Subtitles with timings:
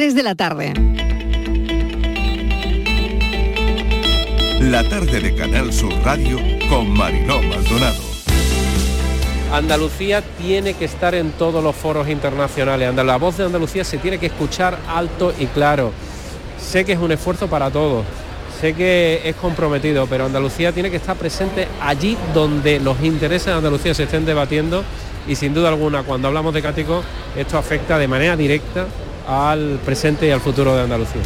[0.00, 0.72] Desde la tarde.
[4.58, 6.38] La tarde de Canal Sur Radio
[6.70, 8.00] con Mariló Maldonado.
[9.52, 12.94] Andalucía tiene que estar en todos los foros internacionales.
[12.94, 15.92] La voz de Andalucía se tiene que escuchar alto y claro.
[16.58, 18.06] Sé que es un esfuerzo para todos,
[18.58, 23.52] sé que es comprometido, pero Andalucía tiene que estar presente allí donde los intereses de
[23.52, 24.82] Andalucía se estén debatiendo
[25.28, 27.02] y sin duda alguna cuando hablamos de Cático
[27.36, 28.86] esto afecta de manera directa
[29.26, 31.22] al presente y al futuro de Andalucía.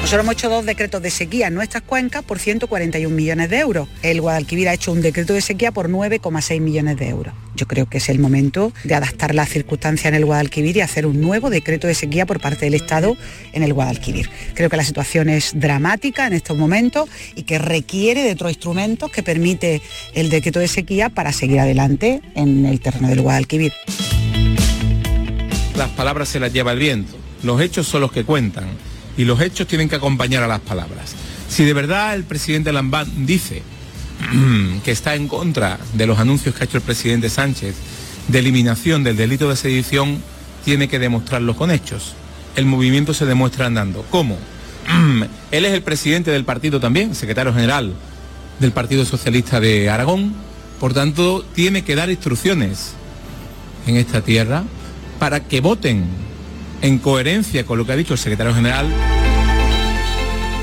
[0.00, 3.86] Nosotros hemos hecho dos decretos de sequía en nuestras cuencas por 141 millones de euros.
[4.02, 7.34] El Guadalquivir ha hecho un decreto de sequía por 9,6 millones de euros.
[7.54, 11.06] Yo creo que es el momento de adaptar las circunstancias en el Guadalquivir y hacer
[11.06, 13.16] un nuevo decreto de sequía por parte del Estado
[13.52, 14.30] en el Guadalquivir.
[14.54, 19.10] Creo que la situación es dramática en estos momentos y que requiere de otros instrumentos
[19.10, 19.82] que permite
[20.14, 23.74] el decreto de sequía para seguir adelante en el terreno del Guadalquivir.
[25.80, 28.66] Las palabras se las lleva el viento, los hechos son los que cuentan
[29.16, 31.14] y los hechos tienen que acompañar a las palabras.
[31.48, 33.62] Si de verdad el presidente Lambán dice
[34.84, 37.76] que está en contra de los anuncios que ha hecho el presidente Sánchez
[38.28, 40.22] de eliminación del delito de sedición,
[40.66, 42.12] tiene que demostrarlo con hechos.
[42.56, 44.04] El movimiento se demuestra andando.
[44.10, 44.36] ¿Cómo?
[45.50, 47.94] Él es el presidente del partido también, secretario general
[48.58, 50.34] del Partido Socialista de Aragón,
[50.78, 52.92] por tanto tiene que dar instrucciones
[53.86, 54.64] en esta tierra
[55.20, 56.04] para que voten
[56.80, 58.88] en coherencia con lo que ha dicho el secretario general.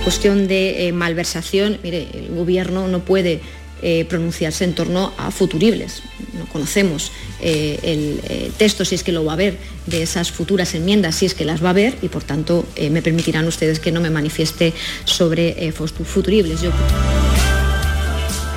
[0.04, 3.40] Cuestión de eh, malversación, mire, el gobierno no puede
[3.84, 6.02] eh, pronunciarse en torno a futuribles.
[6.34, 10.74] No conocemos eh, el texto, si es que lo va a haber, de esas futuras
[10.74, 13.92] enmiendas, si es que las va a haber, y por tanto me permitirán ustedes que
[13.92, 14.74] no me manifieste
[15.06, 16.62] sobre futuribles.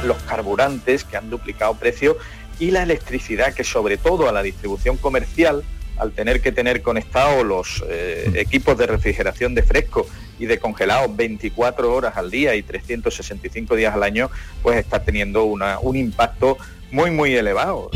[0.06, 2.16] Los carburantes que han duplicado precio
[2.58, 5.62] y la electricidad que sobre todo a la distribución comercial
[5.96, 10.06] al tener que tener conectados los eh, equipos de refrigeración de fresco
[10.38, 14.30] y de congelado 24 horas al día y 365 días al año,
[14.62, 16.56] pues está teniendo un impacto
[16.90, 17.90] muy, muy elevado.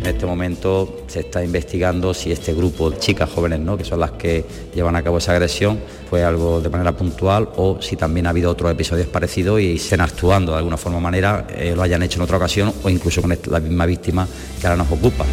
[0.00, 3.76] En este momento se está investigando si este grupo de chicas jóvenes, ¿no?
[3.76, 7.82] que son las que llevan a cabo esa agresión, fue algo de manera puntual o
[7.82, 11.46] si también ha habido otros episodios parecidos y estén actuando de alguna forma o manera,
[11.54, 14.26] eh, lo hayan hecho en otra ocasión o incluso con la misma víctima
[14.58, 15.26] que ahora nos ocupa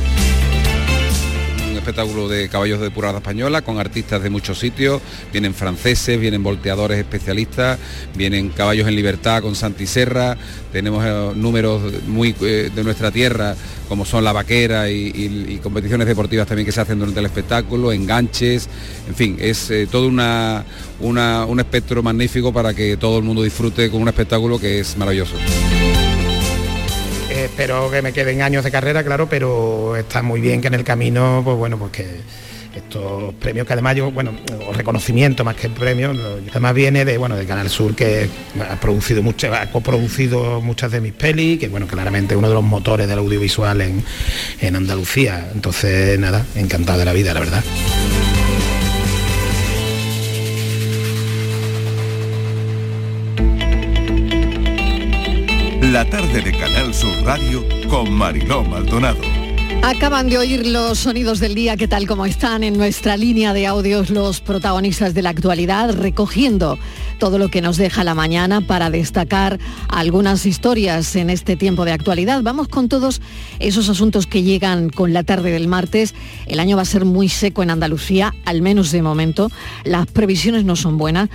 [1.87, 6.99] espectáculo de caballos de purada española con artistas de muchos sitios, vienen franceses, vienen volteadores
[6.99, 7.79] especialistas,
[8.13, 10.37] vienen caballos en libertad con Santi Serra,
[10.73, 13.55] tenemos eh, números muy eh, de nuestra tierra
[13.87, 18.67] como son la vaquera y, competiciones deportivas también que se hacen durante el espectáculo, enganches,
[19.07, 20.65] en fin, es eh, todo una,
[20.99, 25.35] un espectro magnífico para que todo el mundo disfrute con un espectáculo que es maravilloso
[27.29, 30.83] espero que me queden años de carrera, claro, pero está muy bien que en el
[30.83, 32.05] camino, pues bueno, pues que
[32.75, 34.31] estos premios que además yo, bueno,
[34.67, 36.13] o reconocimiento más que premio,
[36.51, 38.29] además viene de bueno, de Canal Sur que
[38.69, 42.63] ha producido muchas, ha coproducido muchas de mis pelis, que bueno, claramente uno de los
[42.63, 44.03] motores del audiovisual en,
[44.61, 45.49] en Andalucía.
[45.53, 47.63] Entonces, nada, encantado de la vida, la verdad.
[55.97, 59.17] La tarde de Canal Sur Radio con Mariló Maldonado.
[59.81, 63.65] Acaban de oír los sonidos del día, que tal como están en nuestra línea de
[63.65, 66.77] audios los protagonistas de la actualidad, recogiendo
[67.17, 71.93] todo lo que nos deja la mañana para destacar algunas historias en este tiempo de
[71.93, 72.43] actualidad.
[72.43, 73.19] Vamos con todos
[73.57, 76.13] esos asuntos que llegan con la tarde del martes.
[76.45, 79.49] El año va a ser muy seco en Andalucía, al menos de momento.
[79.83, 81.29] Las previsiones no son buenas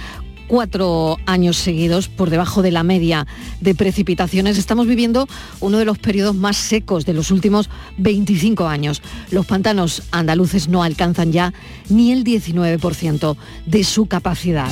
[0.52, 3.26] cuatro años seguidos por debajo de la media
[3.62, 4.58] de precipitaciones.
[4.58, 5.26] Estamos viviendo
[5.60, 9.00] uno de los periodos más secos de los últimos 25 años.
[9.30, 11.54] Los pantanos andaluces no alcanzan ya
[11.88, 14.70] ni el 19% de su capacidad.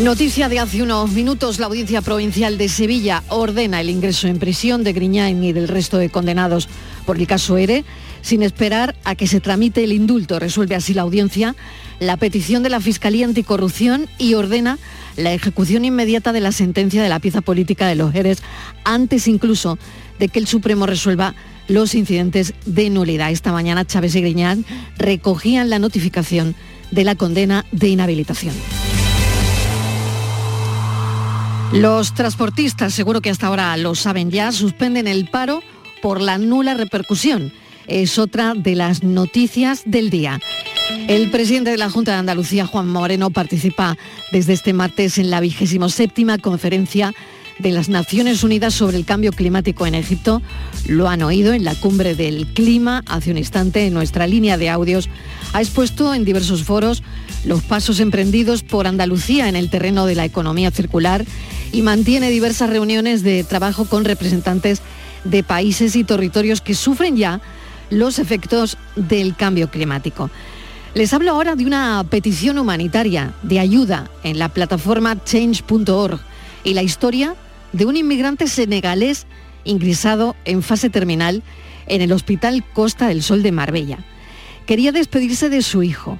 [0.00, 4.84] Noticia de hace unos minutos, la Audiencia Provincial de Sevilla ordena el ingreso en prisión
[4.84, 6.68] de Griñán y del resto de condenados
[7.04, 7.84] por el caso ERE,
[8.22, 10.38] sin esperar a que se tramite el indulto.
[10.38, 11.54] Resuelve así la audiencia
[12.00, 14.78] la petición de la Fiscalía Anticorrupción y ordena
[15.16, 18.42] la ejecución inmediata de la sentencia de la pieza política de los ERES,
[18.84, 19.78] antes incluso
[20.18, 21.34] de que el Supremo resuelva
[21.66, 23.30] los incidentes de nulidad.
[23.30, 24.64] Esta mañana Chávez y Griñán
[24.96, 26.54] recogían la notificación
[26.90, 28.54] de la condena de inhabilitación.
[31.72, 35.62] Los transportistas, seguro que hasta ahora lo saben ya, suspenden el paro
[36.00, 37.52] por la nula repercusión.
[37.88, 40.40] Es otra de las noticias del día.
[41.08, 43.96] El presidente de la Junta de Andalucía, Juan Moreno, participa
[44.30, 47.14] desde este martes en la vigésimo séptima conferencia
[47.58, 50.42] de las Naciones Unidas sobre el cambio climático en Egipto.
[50.86, 54.68] Lo han oído en la cumbre del clima hace un instante en nuestra línea de
[54.68, 55.08] audios.
[55.54, 57.02] Ha expuesto en diversos foros
[57.46, 61.24] los pasos emprendidos por Andalucía en el terreno de la economía circular
[61.72, 64.82] y mantiene diversas reuniones de trabajo con representantes
[65.24, 67.40] de países y territorios que sufren ya
[67.90, 70.30] los efectos del cambio climático.
[70.94, 76.20] Les hablo ahora de una petición humanitaria de ayuda en la plataforma change.org
[76.64, 77.34] y la historia
[77.72, 79.26] de un inmigrante senegalés
[79.64, 81.42] ingresado en fase terminal
[81.86, 83.98] en el Hospital Costa del Sol de Marbella.
[84.66, 86.18] Quería despedirse de su hijo,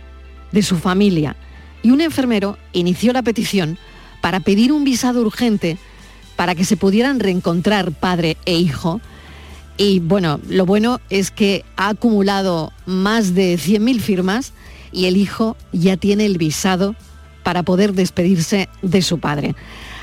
[0.53, 1.37] de su familia,
[1.83, 3.79] y un enfermero inició la petición
[4.21, 5.79] para pedir un visado urgente
[6.37, 9.01] para que se pudieran reencontrar padre e hijo.
[9.79, 14.53] Y bueno, lo bueno es que ha acumulado más de 100.000 firmas
[14.91, 16.97] y el hijo ya tiene el visado
[17.45, 19.55] para poder despedirse de su padre.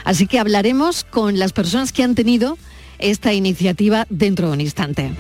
[0.06, 2.58] Así que hablaremos con las personas que han tenido
[3.00, 5.12] esta iniciativa dentro de un instante.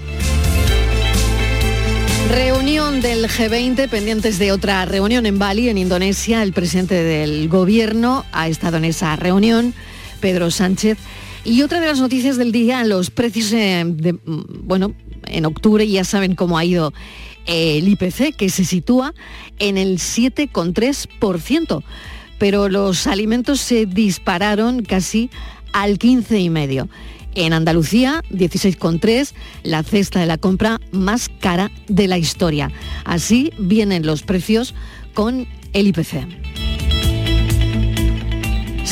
[2.30, 6.42] Reunión del G20 pendientes de otra reunión en Bali, en Indonesia.
[6.42, 9.74] El presidente del gobierno ha estado en esa reunión,
[10.22, 10.98] Pedro Sánchez.
[11.46, 14.18] Y otra de las noticias del día, los precios, eh, mm,
[14.64, 14.96] bueno,
[15.28, 16.92] en octubre ya saben cómo ha ido
[17.46, 19.14] el IPC, que se sitúa
[19.60, 21.84] en el 7,3%,
[22.40, 25.30] pero los alimentos se dispararon casi
[25.72, 26.90] al 15,5%.
[27.36, 29.34] En Andalucía, 16,3,
[29.64, 32.72] la cesta de la compra más cara de la historia.
[33.04, 34.74] Así vienen los precios
[35.14, 36.26] con el IPC.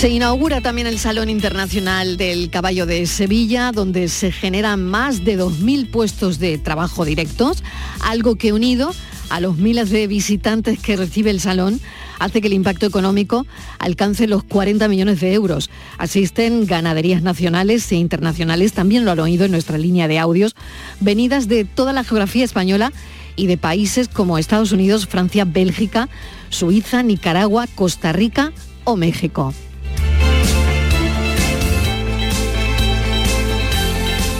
[0.04, 5.40] Se inaugura también el Salón Internacional del Caballo de Sevilla, donde se generan más de
[5.40, 7.64] 2.000 puestos de trabajo directos,
[8.02, 8.94] algo que unido
[9.30, 11.80] a los miles de visitantes que recibe el salón
[12.20, 13.48] hace que el impacto económico
[13.80, 15.70] alcance los 40 millones de euros.
[15.98, 20.54] Asisten ganaderías nacionales e internacionales, también lo han oído en nuestra línea de audios,
[21.00, 22.92] venidas de toda la geografía española
[23.38, 26.10] y de países como Estados Unidos, Francia, Bélgica,
[26.50, 28.52] Suiza, Nicaragua, Costa Rica
[28.84, 29.54] o México.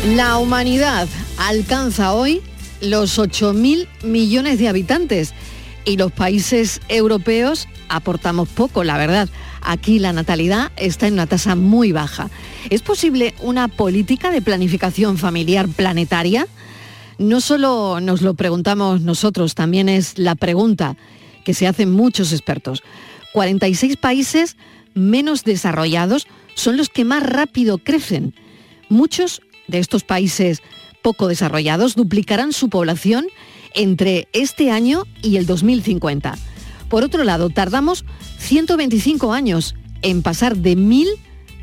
[0.08, 1.08] La humanidad
[1.38, 2.42] alcanza hoy
[2.82, 5.34] los 8.000 millones de habitantes
[5.86, 9.30] y los países europeos aportamos poco, la verdad.
[9.62, 12.30] Aquí la natalidad está en una tasa muy baja.
[12.70, 16.48] ¿Es posible una política de planificación familiar planetaria?
[17.18, 20.98] No solo nos lo preguntamos nosotros, también es la pregunta
[21.46, 22.84] que se hacen muchos expertos.
[23.32, 24.58] 46 países
[24.96, 28.36] menos desarrollados son los que más rápido crecen.
[28.90, 30.62] Muchos de estos países
[31.02, 33.28] poco desarrollados duplicarán su población
[33.74, 36.36] entre este año y el 2050.
[36.90, 38.06] Por otro lado, tardamos
[38.40, 41.08] 125 años en pasar de 1.000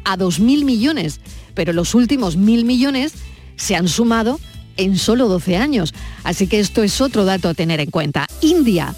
[0.05, 1.21] a 2.000 millones,
[1.55, 3.15] pero los últimos 1.000 millones
[3.57, 4.41] se han sumado
[4.77, 5.95] en solo 12 años.
[6.25, 8.27] Así que esto es otro dato a tener en cuenta.
[8.41, 8.95] India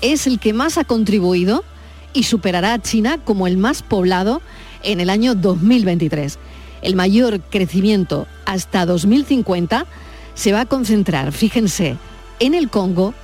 [0.00, 1.64] es el que más ha contribuido
[2.12, 4.42] y superará a China como el más poblado
[4.82, 6.38] en el año 2023
[6.82, 9.86] el mayor crecimiento hasta 2050
[10.34, 11.96] se va a concentrar, fíjense,
[12.40, 13.14] en el Congo,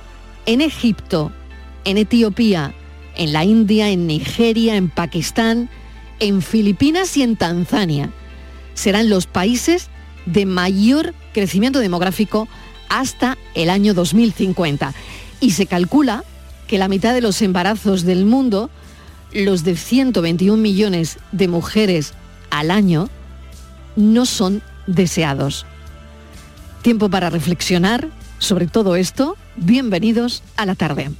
[0.45, 1.31] en Egipto,
[1.85, 2.73] en Etiopía,
[3.15, 5.69] en la India, en Nigeria, en Pakistán,
[6.19, 8.11] en Filipinas y en Tanzania.
[8.73, 9.89] Serán los países
[10.25, 12.47] de mayor crecimiento demográfico
[12.87, 14.93] hasta el año 2050.
[15.41, 16.23] Y se calcula
[16.67, 18.69] que la mitad de los embarazos del mundo,
[19.33, 22.13] los de 121 millones de mujeres
[22.51, 23.09] al año,
[23.95, 25.65] no son deseados.
[26.81, 28.07] Tiempo para reflexionar
[28.39, 29.37] sobre todo esto.
[29.57, 31.11] Bienvenidos a la tarde.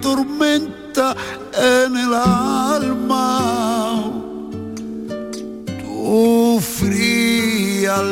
[0.00, 1.16] Tormenta
[1.52, 4.12] en el alma
[5.80, 8.10] tu frialdad.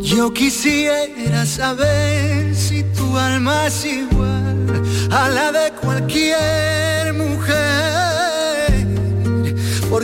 [0.00, 7.69] Yo quisiera saber si tu alma es igual a la de cualquier mujer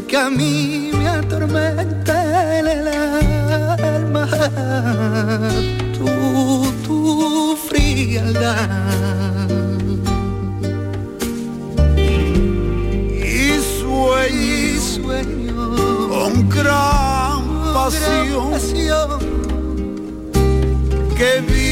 [0.07, 4.29] porque a mí me atormenta en el alma
[5.99, 6.07] tu,
[6.87, 8.69] tu frialdad.
[13.19, 15.57] Y sueño, sueño
[16.09, 17.43] con gran
[17.75, 18.53] pasión,
[21.17, 21.66] que vive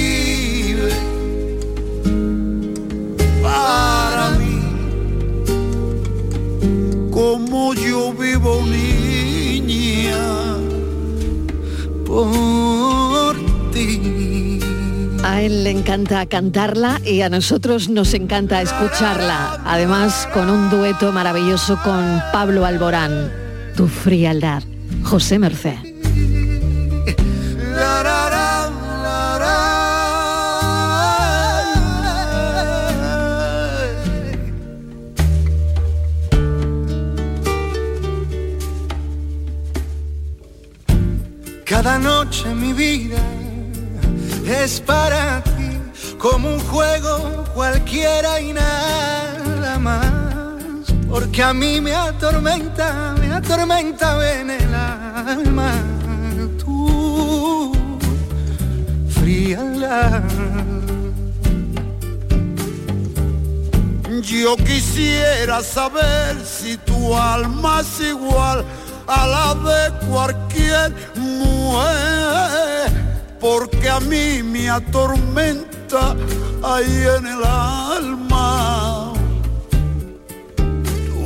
[7.75, 8.61] yo vivo
[12.07, 13.37] por
[13.73, 14.61] ti.
[15.23, 19.61] A él le encanta cantarla y a nosotros nos encanta escucharla.
[19.64, 23.33] Además, con un dueto maravilloso con Pablo Alborán.
[23.76, 24.62] Tu frialdad.
[25.02, 25.93] José Merced.
[41.85, 43.19] Cada noche mi vida
[44.47, 45.79] es para ti
[46.17, 50.87] como un juego cualquiera y nada más.
[51.11, 55.73] Porque a mí me atormenta, me atormenta en el alma
[56.59, 57.76] tu
[59.21, 60.23] frialdad.
[64.23, 68.64] Yo quisiera saber si tu alma es igual
[69.06, 72.92] a la de cualquier mujer,
[73.40, 76.16] porque a mí me atormenta
[76.62, 79.14] ahí en el alma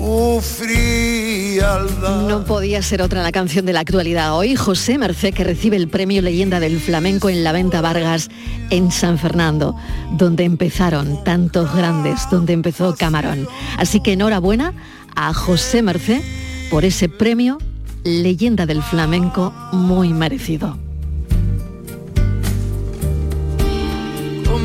[0.08, 2.28] tu frialdad.
[2.28, 4.56] No podía ser otra la canción de la actualidad hoy.
[4.56, 8.30] José Merced que recibe el premio Leyenda del Flamenco en la Venta Vargas
[8.70, 9.76] en San Fernando,
[10.12, 13.46] donde empezaron tantos grandes, donde empezó Camarón.
[13.76, 14.72] Así que enhorabuena
[15.14, 16.22] a José Merced
[16.70, 17.58] por ese premio
[18.04, 20.78] Leyenda del Flamenco muy merecido.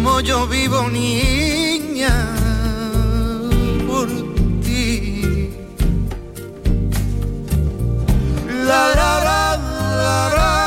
[0.04, 2.28] como yo vivo niña
[3.88, 4.08] por
[4.62, 5.50] ti.
[8.68, 10.63] La la la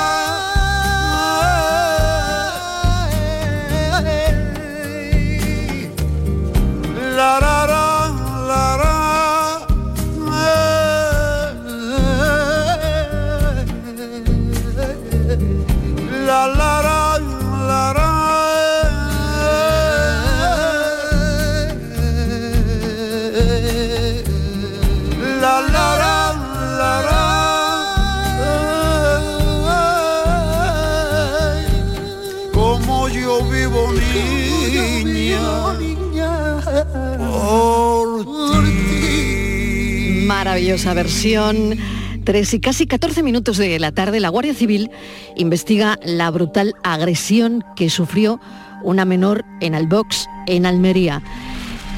[40.57, 41.77] Maravillosa versión.
[42.25, 44.91] Tres y casi 14 minutos de la tarde, la Guardia Civil
[45.37, 48.41] investiga la brutal agresión que sufrió
[48.83, 51.23] una menor en Albox, en Almería.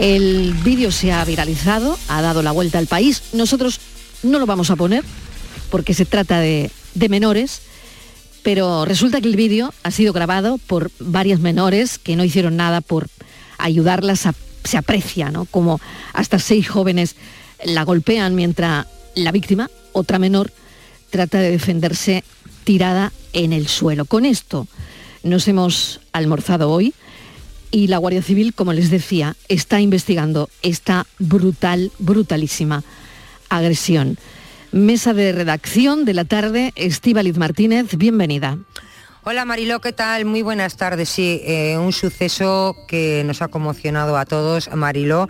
[0.01, 3.33] El vídeo se ha viralizado, ha dado la vuelta al país.
[3.33, 3.79] Nosotros
[4.25, 5.05] no lo vamos a poner
[5.71, 7.63] porque se trata de, de menores,
[8.43, 12.81] pero resulta que el vídeo ha sido grabado por varias menores que no hicieron nada
[12.81, 13.07] por
[13.57, 14.27] ayudarlas.
[14.65, 15.45] se aprecia, ¿no?
[15.45, 15.81] Como
[16.13, 17.15] hasta seis jóvenes
[17.65, 20.53] la golpean mientras la víctima, otra menor,
[21.11, 22.25] trata de defenderse
[22.65, 24.05] tirada en el suelo.
[24.05, 24.67] Con esto
[25.23, 26.95] nos hemos almorzado hoy
[27.71, 32.83] y la Guardia Civil, como les decía, está investigando esta brutal, brutalísima
[33.49, 34.19] agresión.
[34.71, 38.59] Mesa de redacción de la tarde, Estíbaliz Martínez, bienvenida.
[39.25, 40.25] Hola Mariló, ¿qué tal?
[40.25, 41.09] Muy buenas tardes.
[41.09, 45.29] Sí, eh, un suceso que nos ha conmocionado a todos, Mariló.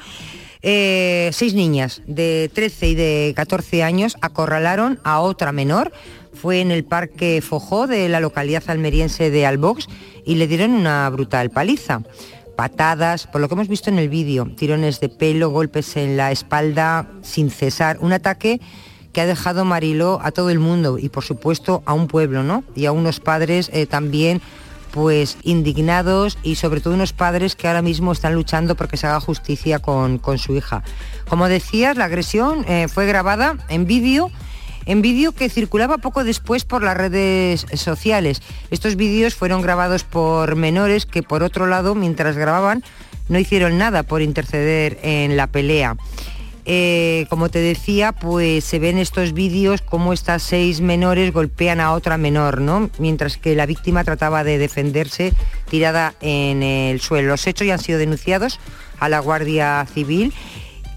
[0.62, 5.92] Eh, seis niñas de 13 y de 14 años acorralaron a otra menor.
[6.32, 9.88] Fue en el Parque Fojó de la localidad almeriense de Albox
[10.24, 12.02] y le dieron una brutal paliza.
[12.56, 16.32] Patadas, por lo que hemos visto en el vídeo, tirones de pelo, golpes en la
[16.32, 17.98] espalda sin cesar.
[18.00, 18.60] Un ataque
[19.12, 22.64] que ha dejado Mariló a todo el mundo y por supuesto a un pueblo, ¿no?
[22.74, 24.42] Y a unos padres eh, también
[24.90, 29.20] pues indignados y sobre todo unos padres que ahora mismo están luchando porque se haga
[29.20, 30.82] justicia con, con su hija.
[31.28, 34.30] Como decías, la agresión eh, fue grabada en vídeo
[34.86, 38.40] en vídeo que circulaba poco después por las redes sociales.
[38.70, 42.82] Estos vídeos fueron grabados por menores que por otro lado, mientras grababan,
[43.28, 45.96] no hicieron nada por interceder en la pelea.
[46.70, 51.92] Eh, como te decía, pues se ven estos vídeos como estas seis menores golpean a
[51.94, 52.90] otra menor, ¿no?
[52.98, 55.32] Mientras que la víctima trataba de defenderse
[55.70, 57.28] tirada en el suelo.
[57.28, 58.60] Los hechos ya han sido denunciados
[59.00, 60.34] a la Guardia Civil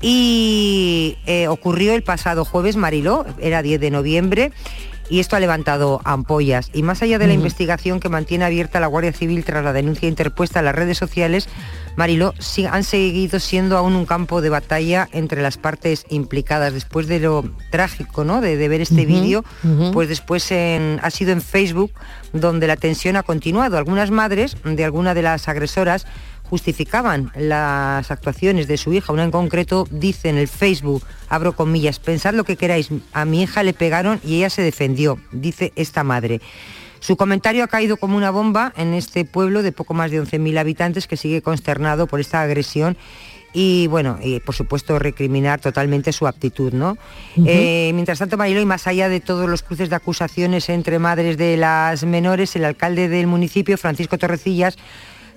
[0.02, 4.52] Y eh, ocurrió el pasado jueves, Mariló, era 10 de noviembre,
[5.10, 6.70] y esto ha levantado ampollas.
[6.74, 10.10] Y más allá de la investigación que mantiene abierta la Guardia Civil tras la denuncia
[10.10, 11.48] interpuesta en las redes sociales,
[11.96, 12.34] Mariló,
[12.70, 16.74] han seguido siendo aún un campo de batalla entre las partes implicadas.
[16.74, 18.42] Después de lo trágico ¿no?
[18.42, 19.44] de, ver este vídeo,
[19.94, 21.92] pues después ha sido en Facebook
[22.34, 23.78] donde la tensión ha continuado.
[23.78, 26.06] Algunas madres de alguna de las agresoras
[26.52, 29.14] justificaban las actuaciones de su hija.
[29.14, 33.44] Una en concreto dice en el Facebook, abro comillas, pensad lo que queráis, a mi
[33.44, 36.42] hija le pegaron y ella se defendió, dice esta madre.
[37.02, 40.60] Su comentario ha caído como una bomba en este pueblo de poco más de 11.000
[40.60, 42.96] habitantes que sigue consternado por esta agresión
[43.54, 46.98] y bueno, y por supuesto recriminar totalmente su actitud, ¿no?
[47.46, 51.38] Eh, mientras tanto, Marilo, y más allá de todos los cruces de acusaciones entre madres
[51.38, 54.78] de las menores, el alcalde del municipio, Francisco Torrecillas,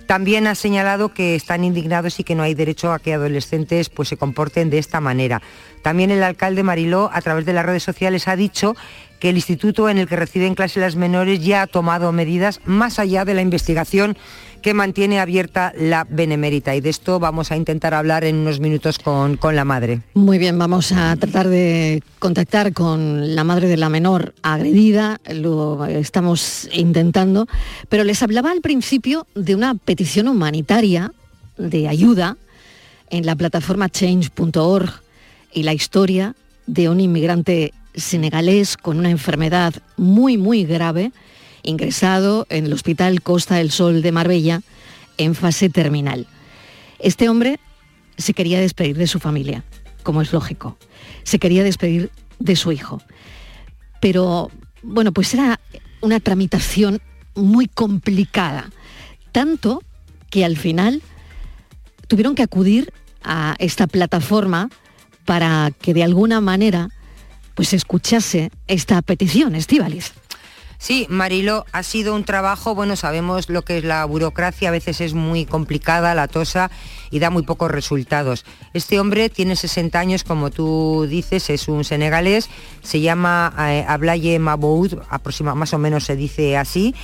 [0.06, 4.08] también ha señalado que están indignados y que no hay derecho a que adolescentes pues,
[4.08, 5.42] se comporten de esta manera.
[5.82, 8.76] También el alcalde Mariló, a través de las redes sociales, ha dicho
[9.24, 12.98] que el instituto en el que reciben clase las menores ya ha tomado medidas más
[12.98, 14.18] allá de la investigación
[14.60, 16.76] que mantiene abierta la Benemérita.
[16.76, 20.02] Y de esto vamos a intentar hablar en unos minutos con, con, la madre.
[20.12, 25.86] Muy bien, vamos a tratar de contactar con la madre de la menor agredida, lo
[25.86, 27.46] estamos intentando,
[27.88, 31.12] pero les hablaba al principio de una petición humanitaria
[31.56, 32.36] de ayuda
[33.08, 35.00] en la plataforma change.org
[35.54, 36.34] y la historia
[36.66, 41.12] de un inmigrante senegalés con una enfermedad muy, muy grave
[41.62, 44.60] ingresado en el Hospital Costa del Sol de Marbella
[45.16, 46.26] en fase terminal.
[46.98, 47.58] Este hombre
[48.16, 49.64] se quería despedir de su familia,
[50.02, 50.76] como es lógico.
[51.22, 53.00] Se quería despedir de su hijo.
[54.00, 54.50] Pero,
[54.82, 55.60] bueno, pues era
[56.00, 57.00] una tramitación
[57.34, 58.70] muy complicada.
[59.32, 59.82] Tanto
[60.30, 61.02] que al final
[62.08, 64.68] tuvieron que acudir a esta plataforma
[65.24, 66.90] para que de alguna manera
[67.54, 70.12] pues escuchase esta petición, Estivalis.
[70.84, 75.00] Sí, Marilo, ha sido un trabajo, bueno, sabemos lo que es la burocracia, a veces
[75.00, 76.70] es muy complicada, latosa
[77.10, 78.44] y da muy pocos resultados.
[78.74, 82.50] Este hombre tiene 60 años, como tú dices, es un senegalés,
[82.82, 86.94] se llama eh, Ablaye Maboud, aproximadamente más o menos se dice así,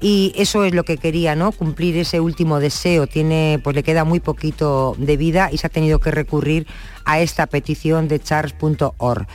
[0.00, 1.52] y eso es lo que quería, ¿no?
[1.52, 3.06] Cumplir ese último deseo.
[3.06, 6.66] Tiene, pues le queda muy poquito de vida y se ha tenido que recurrir
[7.04, 9.26] a esta petición de charles.org.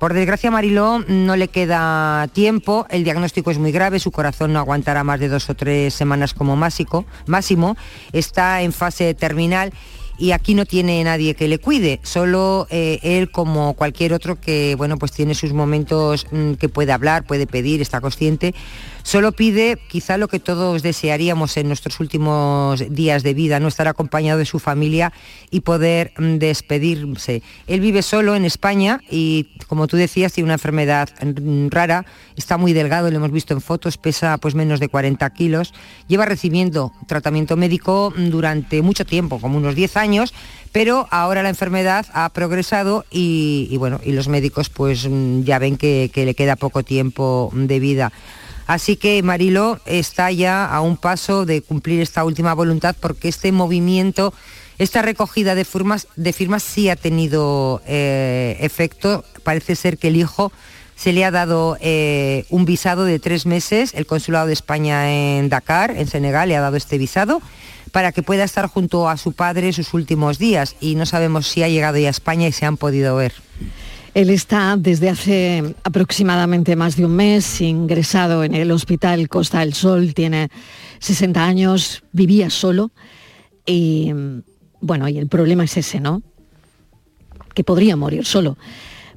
[0.00, 4.58] Por desgracia, Mariló no le queda tiempo, el diagnóstico es muy grave, su corazón no
[4.58, 7.76] aguantará más de dos o tres semanas como máximo,
[8.10, 9.74] está en fase terminal
[10.16, 14.74] y aquí no tiene nadie que le cuide, solo eh, él como cualquier otro que
[14.74, 18.54] bueno pues tiene sus momentos mm, que puede hablar, puede pedir, está consciente,
[19.02, 23.88] Solo pide quizá lo que todos desearíamos en nuestros últimos días de vida, no estar
[23.88, 25.12] acompañado de su familia
[25.50, 27.42] y poder mm, despedirse.
[27.66, 32.04] Él vive solo en España y, como tú decías, tiene una enfermedad mm, rara,
[32.36, 35.72] está muy delgado, lo hemos visto en fotos, pesa pues menos de 40 kilos,
[36.06, 40.34] lleva recibiendo tratamiento médico mm, durante mucho tiempo, como unos 10 años,
[40.72, 45.08] pero ahora la enfermedad ha progresado y, bueno, y los médicos pues
[45.42, 48.12] ya ven que le queda poco tiempo de vida.
[48.70, 53.50] Así que Marilo está ya a un paso de cumplir esta última voluntad porque este
[53.50, 54.32] movimiento,
[54.78, 59.24] esta recogida de firmas, de firmas sí ha tenido eh, efecto.
[59.42, 60.52] Parece ser que el hijo
[60.94, 63.92] se le ha dado eh, un visado de tres meses.
[63.92, 67.42] El Consulado de España en Dakar, en Senegal, le ha dado este visado
[67.90, 71.64] para que pueda estar junto a su padre sus últimos días y no sabemos si
[71.64, 73.32] ha llegado ya a España y se han podido ver.
[74.12, 79.72] Él está desde hace aproximadamente más de un mes ingresado en el Hospital Costa del
[79.72, 80.48] Sol, tiene
[80.98, 82.90] 60 años, vivía solo
[83.64, 84.12] y
[84.80, 86.22] bueno, y el problema es ese, ¿no?
[87.54, 88.58] Que podría morir solo.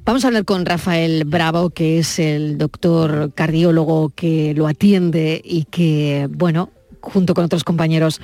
[0.04, 5.64] Vamos a hablar con Rafael Bravo, que es el doctor cardiólogo que lo atiende y
[5.64, 8.20] que, bueno, junto con otros compañeros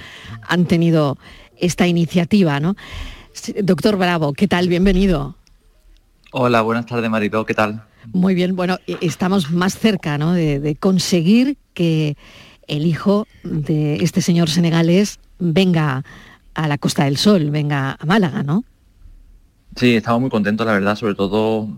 [0.47, 1.19] han tenido
[1.57, 2.77] esta iniciativa, ¿no?
[3.63, 4.69] Doctor Bravo, ¿qué tal?
[4.69, 5.39] Bienvenido.
[6.33, 7.83] Hola, buenas tardes Marito, ¿qué tal?
[8.12, 10.33] Muy bien, bueno, e, estamos más cerca ¿no?
[10.33, 12.16] de, conseguir que
[12.69, 16.05] el hijo de este señor senegalés venga
[16.55, 18.64] a la Costa del Sol, venga a Málaga, ¿no?
[19.75, 21.69] Sí, estamos muy contentos, la verdad, sobre todo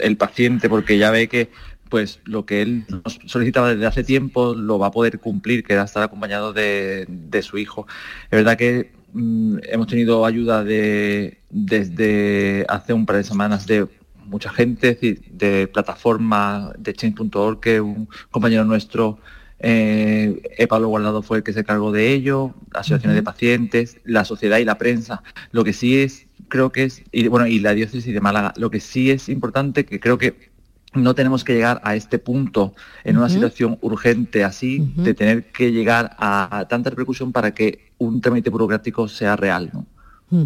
[0.00, 1.50] el paciente, porque ya ve que
[1.88, 5.72] pues lo que él nos solicitaba desde hace tiempo lo va a poder cumplir, que
[5.72, 7.06] era estar acompañado de,
[7.42, 7.86] su hijo.
[8.24, 13.88] Es verdad que mm, hemos tenido ayuda de, desde hace un par de semanas de
[14.30, 14.98] mucha gente,
[15.30, 19.18] de plataforma de change.org, que un compañero nuestro,
[19.58, 24.58] eh, Pablo Guardado, fue el que se cargó de ello, asociaciones de pacientes, la sociedad
[24.58, 25.22] y la prensa.
[25.52, 28.70] Lo que sí es creo que es, y bueno, y la diócesis de Málaga, lo
[28.70, 30.50] que sí es importante, que creo que
[30.92, 35.72] no tenemos que llegar a este punto en una situación urgente así, de tener que
[35.72, 39.70] llegar a, tanta repercusión para que un trámite burocrático sea real.
[39.72, 39.86] ¿no?
[40.30, 40.44] Mm.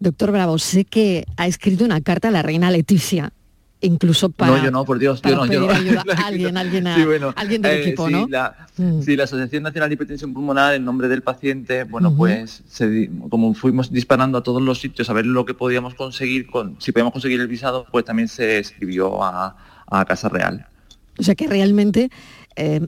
[0.00, 3.32] Doctor Bravo, sé que ha escrito una carta a la reina Leticia
[3.80, 4.56] incluso para...
[4.56, 5.70] No, yo no, por Dios, yo no, yo no.
[5.70, 8.26] Ayuda a alguien, alguien, alguien del eh, equipo, ¿no?
[8.28, 9.02] La, mm.
[9.02, 12.62] Sí, la Asociación Nacional de Hipertensión Pulmonar, en nombre del paciente, bueno, pues
[13.28, 16.92] como fuimos disparando a todos los sitios a ver lo que podíamos conseguir, con, si
[16.92, 20.66] podíamos conseguir el visado, pues también se escribió a, a Casa Real.
[21.18, 22.10] O sea que realmente
[22.56, 22.86] eh,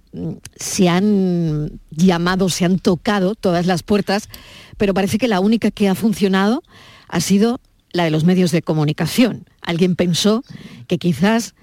[0.56, 4.28] se han llamado, se han tocado todas las puertas,
[4.78, 6.62] pero parece que la única que ha funcionado
[7.08, 7.60] ha sido
[7.92, 9.44] la de los medios de comunicación.
[9.60, 10.44] Alguien pensó
[10.86, 11.54] que quizás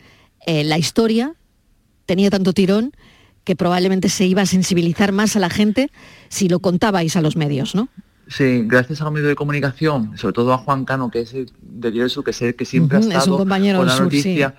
[0.45, 1.33] eh, la historia
[2.05, 2.91] tenía tanto tirón
[3.43, 5.89] que probablemente se iba a sensibilizar más a la gente
[6.29, 7.89] si lo contabais a los medios, ¿no?
[8.27, 11.51] Sí, gracias a los medios de comunicación, sobre todo a Juan Cano, que es el
[11.61, 14.55] de Sur, que sé que siempre ha estado es un compañero con la noticia.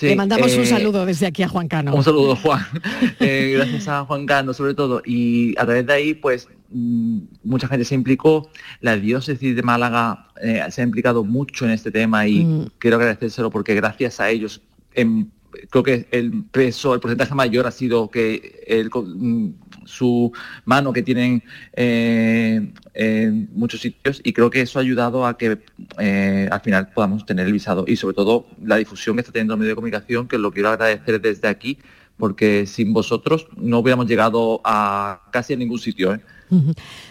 [0.00, 1.94] Le mandamos un eh, saludo desde aquí a Juan Cano.
[1.94, 2.64] Un saludo, Juan.
[3.20, 5.02] Eh, gracias a Juan Cano, sobre todo.
[5.04, 8.50] Y a través de ahí, pues, mucha gente se implicó.
[8.80, 12.66] La diócesis de Málaga eh, se ha implicado mucho en este tema y mm.
[12.78, 14.60] quiero agradecérselo porque gracias a ellos
[14.94, 15.30] en
[15.70, 19.54] creo que el peso, el porcentaje mayor ha sido que el, mm,
[19.84, 20.32] su
[20.64, 21.42] mano que tienen
[21.74, 25.58] eh, en muchos sitios y creo que eso ha ayudado a que
[25.98, 29.54] eh, al final podamos tener el visado y sobre todo la difusión que está teniendo
[29.54, 31.78] el medio de comunicación, que lo quiero agradecer desde aquí
[32.22, 36.14] porque sin vosotros no hubiéramos llegado a casi a ningún sitio.
[36.14, 36.20] ¿eh?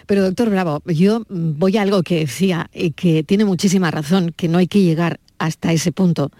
[0.06, 4.48] Pero doctor Bravo, yo voy a algo que decía y que tiene muchísima razón, que
[4.48, 6.30] no hay que llegar hasta ese punto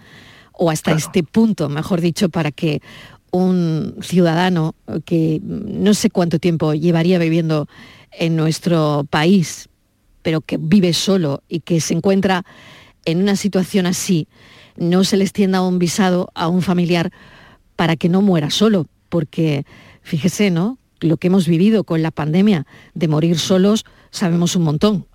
[0.53, 2.81] o hasta este punto, mejor dicho, para que
[3.29, 4.73] un ciudadano
[5.05, 7.67] que no sé cuánto tiempo llevaría viviendo
[8.11, 9.69] en nuestro país,
[10.23, 12.43] pero que vive solo y que se encuentra
[13.05, 14.27] en una situación así,
[14.77, 17.11] no se le extienda un visado a un familiar
[17.83, 19.65] para que no muera solo, porque
[20.03, 20.77] fíjese, ¿no?
[21.01, 25.05] Lo que hemos vivido con la pandemia de morir solos, sabemos un montón.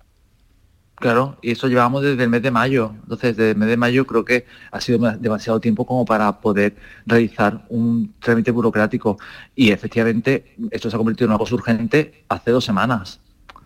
[0.93, 2.93] Claro, y eso llevamos desde el mes de mayo.
[3.01, 6.75] Entonces, desde el mes de mayo creo que ha sido demasiado tiempo como para poder
[7.07, 9.17] realizar un trámite burocrático.
[9.55, 13.19] Y efectivamente, esto se ha convertido en algo urgente hace dos semanas.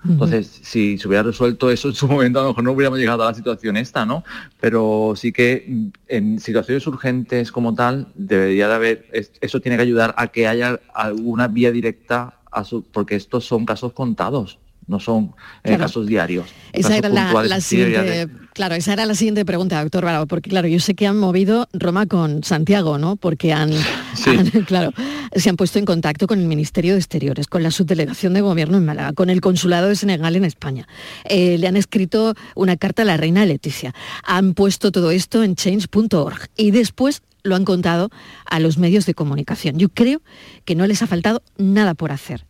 [0.07, 3.23] Entonces, si se hubiera resuelto eso en su momento, a lo mejor no hubiéramos llegado
[3.23, 4.23] a la situación esta, ¿no?
[4.59, 9.83] Pero sí que mm, en situaciones urgentes como tal, debería de haber, eso tiene que
[9.83, 14.99] ayudar a que haya alguna vía directa, a su, porque estos son casos contados no
[14.99, 16.47] son eh, casos diarios.
[16.71, 20.79] Esa era la, siguiente, claro, esa era la siguiente pregunta, doctor Bravo, porque claro, yo
[20.79, 23.15] sé que han movido Roma con Santiago, ¿no?
[23.15, 23.71] Porque han,
[24.67, 24.91] claro,
[25.35, 28.77] se han puesto en contacto con el Ministerio de Exteriores, con la subdelegación de gobierno
[28.77, 30.87] en Málaga, con el consulado de Senegal en España.
[31.25, 33.93] Eh, le han escrito una carta a la reina Leticia.
[34.23, 38.09] Han puesto todo esto en change.org y después lo han contado
[38.45, 39.77] a los medios de comunicación.
[39.77, 40.21] Yo creo
[40.65, 42.45] que no les ha faltado nada por hacer.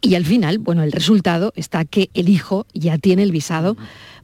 [0.00, 3.76] Y al final, bueno, el resultado está que el hijo ya tiene el visado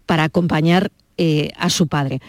[0.07, 2.21] para acompañar eh, a su padre.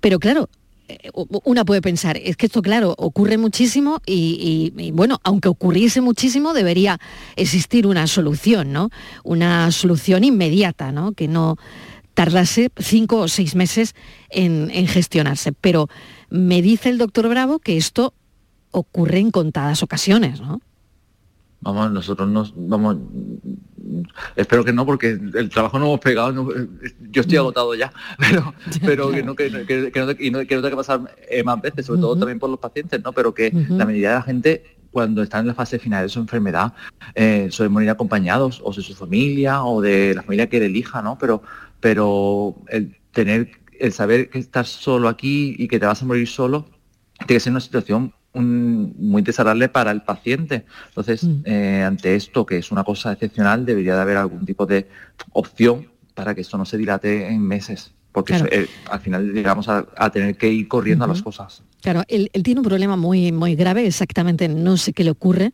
[0.00, 0.48] Pero claro,
[0.88, 1.10] eh,
[1.44, 6.52] una puede pensar, es que esto, claro, ocurre muchísimo y, y, bueno, aunque ocurriese muchísimo,
[6.52, 6.98] debería
[7.36, 8.90] existir una solución, ¿no?
[9.22, 11.12] Una solución inmediata, ¿no?
[11.12, 11.56] Que no
[12.14, 13.94] tardase cinco o seis meses
[14.30, 15.52] en, gestionarse.
[15.52, 15.88] Pero
[16.34, 18.12] me dice el doctor Bravo que esto
[18.72, 20.60] ocurre en contadas ocasiones, ¿no?
[21.60, 22.96] Vamos, nosotros nos vamos,
[24.34, 26.52] espero que no, porque el trabajo no hemos pegado,
[27.10, 28.52] yo estoy agotado ya, pero,
[28.84, 32.00] pero que, no, que, no, y no, que tenga que pasar eh, más veces, sobre
[32.00, 33.12] todo también por los pacientes, ¿no?
[33.12, 36.18] Pero que la mayoría de la gente cuando están en la fase final de su
[36.18, 36.72] enfermedad
[37.14, 41.16] eh, suelen morir acompañados o de su familia o de la familia que elija, ¿no?
[41.16, 41.42] Pero
[41.78, 43.48] pero el tener,
[43.84, 46.66] el saber que estás solo aquí y que te vas a morir solo,
[47.18, 50.64] tiene que ser una situación muy desagradable para el paciente.
[50.88, 51.42] Entonces, mm.
[51.44, 54.88] eh, ante esto, que es una cosa excepcional, debería de haber algún tipo de
[55.32, 59.84] opción para que esto no se dilate en meses, porque eh, al final llegamos a,
[60.12, 61.62] tener que ir corriendo a las cosas.
[61.80, 65.52] Claro, él, tiene un problema muy, muy grave, exactamente no sé qué le ocurre,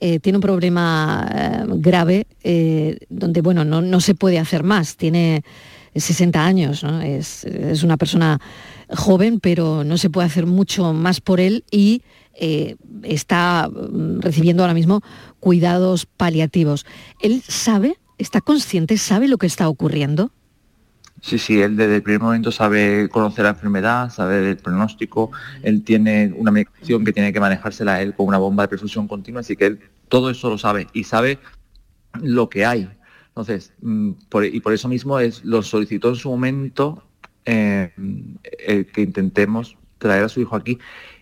[0.00, 2.26] eh, tiene un problema grave
[3.08, 4.96] donde, bueno, no, se puede hacer más.
[4.96, 5.42] Tiene
[6.00, 8.40] 60 años, es, una persona
[8.90, 12.02] joven, pero no se puede hacer mucho más por él y
[13.02, 15.02] está mm, recibiendo ahora mismo
[15.40, 16.86] cuidados paliativos.
[17.20, 20.30] ¿Él sabe, está consciente, sabe lo que está ocurriendo?
[21.20, 25.32] Sí, sí, él desde el primer momento sabe conocer la enfermedad, sabe el pronóstico,
[25.62, 29.40] él tiene una medicación que tiene que manejársela él con una bomba de perfusión continua,
[29.40, 31.38] así que él todo eso lo sabe y sabe
[32.22, 32.88] lo que hay.
[33.38, 37.04] Entonces, mm, por- y por eso mismo es, lo solicitó en su momento
[37.44, 37.92] eh,
[38.66, 40.76] el que intentemos traer a su hijo aquí.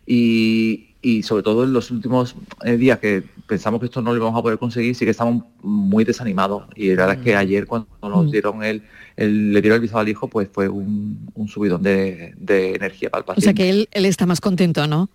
[0.06, 4.16] Y, y sobre todo en los últimos eh, días que pensamos que esto no lo
[4.16, 6.64] íbamos a poder conseguir, sí que estamos muy desanimados.
[6.74, 8.30] Y la verdad es que ayer cuando nos Mm.
[8.30, 8.82] dieron el,
[9.16, 13.10] el- le dieron el visado al hijo, pues fue un, un subidón de, de energía
[13.10, 13.62] para el O sea paciente.
[13.62, 15.10] que él, él está más contento, ¿no?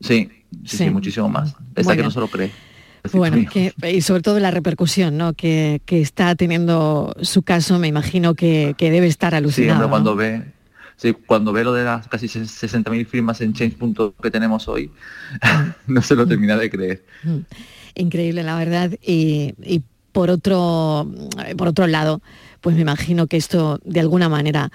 [0.00, 0.76] Sí, sí, Sí.
[0.78, 1.54] sí, muchísimo más.
[1.84, 2.50] Muy que no se lo cree.
[3.12, 5.32] Bueno, que, y sobre todo la repercusión ¿no?
[5.34, 9.88] que, que está teniendo su caso, me imagino que, que debe estar Sí, alucinado.
[9.90, 10.44] cuando ve
[10.96, 14.90] sí, cuando ve lo de las casi 60.000 firmas en Change.org que tenemos hoy,
[15.88, 17.04] no se lo termina de creer.
[17.24, 17.38] Mm.
[17.96, 18.92] Increíble, la verdad.
[19.04, 21.10] Y, y por otro,
[21.56, 22.22] por otro lado,
[22.60, 24.70] pues me imagino que esto de alguna manera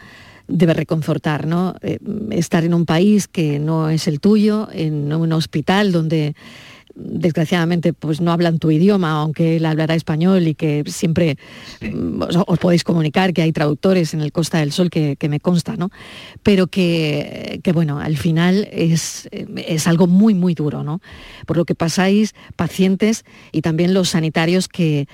[0.49, 1.75] debe reconfortar, ¿no?
[1.81, 1.99] Eh,
[2.31, 6.35] estar en un país que no es el tuyo, en un hospital donde
[6.97, 11.37] desgraciadamente pues no hablan tu idioma, aunque él hablará español y que siempre
[11.81, 15.29] mm, os, os podéis comunicar, que hay traductores en el Costa del Sol que, que
[15.29, 15.89] me consta, ¿no?
[16.43, 21.01] Pero que, que, bueno, al final es, es algo muy, muy duro, ¿no?
[21.45, 25.07] Por lo que pasáis pacientes y también los sanitarios que,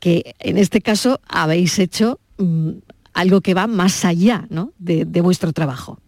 [0.00, 2.70] que en este caso habéis hecho mm,
[3.12, 4.72] algo que va más allá, ¿no?
[4.78, 5.98] de, de vuestro trabajo.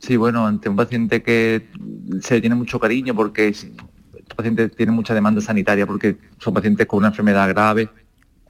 [0.00, 1.68] Sí, bueno, ante un paciente que
[2.20, 3.64] se le tiene mucho cariño porque es-
[4.14, 7.90] este paciente tiene mucha demanda sanitaria porque son pacientes con una enfermedad grave,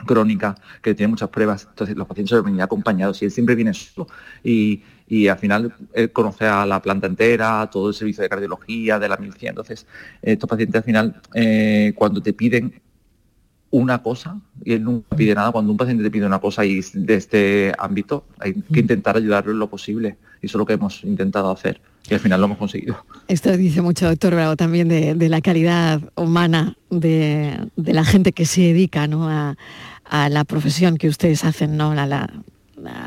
[0.07, 1.67] crónica, que tiene muchas pruebas.
[1.71, 4.09] Entonces los pacientes suelen venir acompañados y él siempre viene solo.
[4.45, 8.29] Y, y al final él conoce a la planta entera, a todo el servicio de
[8.29, 9.51] cardiología, de la 1100.
[9.51, 9.87] Entonces
[10.23, 12.81] estos pacientes al final, eh, cuando te piden
[13.71, 16.81] una cosa, y él nunca pide nada, cuando un paciente te pide una cosa y
[16.95, 20.17] de este ámbito, hay que intentar ayudarlo en lo posible.
[20.41, 21.81] Y eso es lo que hemos intentado hacer.
[22.09, 22.97] Y al final lo hemos conseguido.
[23.27, 28.33] Esto dice mucho, doctor Bravo, también de, de la calidad humana de, de la gente
[28.33, 29.29] que se dedica ¿no?
[29.29, 29.57] a,
[30.05, 31.91] a la profesión que ustedes hacen, ¿no?
[31.91, 32.31] a, la-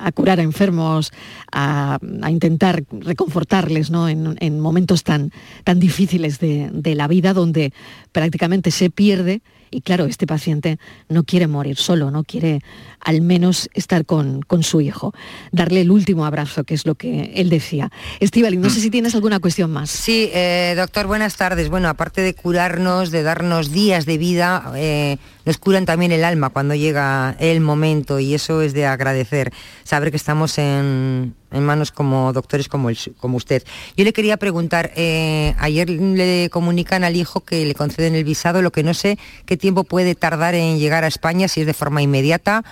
[0.03, 1.11] a curar a enfermos,
[1.51, 4.09] a, a intentar reconfortarles ¿no?
[4.09, 5.31] en, en momentos tan,
[5.63, 7.73] tan difíciles de, de la vida donde
[8.11, 9.41] prácticamente se pierde.
[9.71, 12.61] Y claro, este paciente no quiere morir solo, no quiere
[13.03, 15.13] al menos estar con, con su hijo,
[15.51, 17.91] darle el último abrazo, que es lo que él decía.
[18.19, 19.89] Estivali, no sé si tienes alguna cuestión más.
[19.89, 21.69] Sí, eh, doctor, buenas tardes.
[21.69, 26.49] Bueno, aparte de curarnos, de darnos días de vida, eh, nos curan también el alma
[26.49, 29.51] cuando llega el momento y eso es de agradecer,
[29.83, 33.63] saber que estamos en, en manos como doctores como, el como usted.
[33.97, 38.61] Yo le quería preguntar, eh, ayer le comunican al hijo que le conceden el visado,
[38.61, 41.73] lo que no sé qué tiempo puede tardar en llegar a España, si es de
[41.73, 42.63] forma inmediata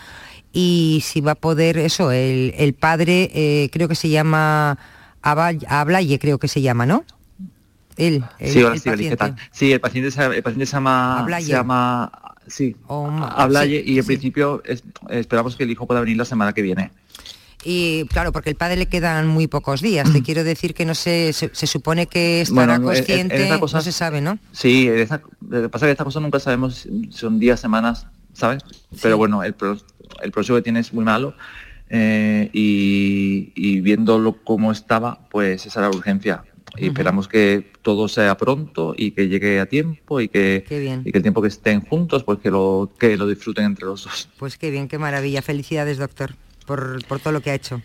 [0.53, 4.77] y si va a poder eso, el, el padre eh, creo que se llama
[5.21, 7.03] Ablaye, creo que se llama, ¿no?
[7.97, 9.41] Él, el, sí, hola, el sí, Oli, ¿qué paciente.
[9.51, 11.19] Sí, el paciente, se, el paciente se llama...
[11.19, 11.45] Ablaye.
[11.47, 12.11] Se llama
[12.47, 14.07] sí, ma- Ablaye sí, y en sí.
[14.07, 16.91] principio es- esperamos que el hijo pueda venir la semana que viene.
[17.65, 20.09] Y claro, porque el padre le quedan muy pocos días.
[20.13, 23.59] Te quiero decir que no sé, se, se supone que estará Bueno, en- en- consciente,
[23.59, 24.39] cosa- no se sabe, ¿no?
[24.53, 28.07] Sí, esa- lo que pasa es que estas cosas nunca sabemos si son días, semanas,
[28.31, 28.63] ¿sabes?
[29.01, 29.53] Pero bueno, el,
[30.21, 31.35] el proceso que tiene es muy malo
[31.89, 36.43] eh, y, y viéndolo como estaba, pues esa era la urgencia.
[36.77, 40.63] Y esperamos que todo sea pronto y que llegue a tiempo y que,
[41.03, 44.03] y que el tiempo que estén juntos, pues que lo, que lo disfruten entre los
[44.03, 44.29] dos.
[44.37, 45.41] Pues qué bien, qué maravilla.
[45.41, 47.81] Felicidades, doctor, por, por todo lo que ha hecho.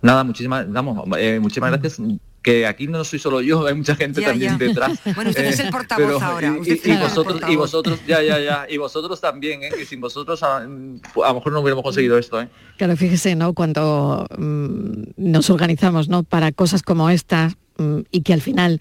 [0.00, 2.00] Nada, muchísimas, vamos, eh, muchísimas gracias.
[2.46, 4.66] Que aquí no soy solo yo, hay mucha gente Ya, también ya.
[4.68, 5.00] detrás.
[5.16, 8.66] Bueno, usted es el Eh, portavoz pero- ahora, Y, vosotros, y vosotros, ya, ya, ya.
[8.70, 9.70] Y vosotros también, ¿eh?
[9.76, 12.48] Que sin vosotros a, a lo mejor no hubiéramos conseguido esto, ¿eh?
[12.78, 13.52] Claro, fíjese, ¿no?
[13.52, 16.22] Cuando mm, nos organizamos, ¿no?
[16.22, 18.80] Para cosas como esta mm, y que al final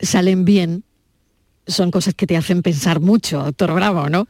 [0.00, 0.82] salen bien,
[1.66, 4.26] son cosas que te hacen pensar mucho, doctor Bravo, ¿no?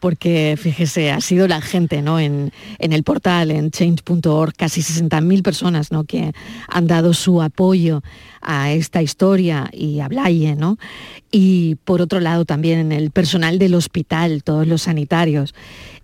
[0.00, 2.18] Porque fíjese, ha sido la gente, ¿no?
[2.18, 6.04] En, el portal, en change.org, casi 60.000 personas, ¿no?
[6.04, 6.32] Que
[6.68, 8.02] han dado su apoyo
[8.40, 10.78] a esta historia y a Blaye, ¿no?
[11.30, 15.54] Y por otro lado también el personal del hospital, todos los sanitarios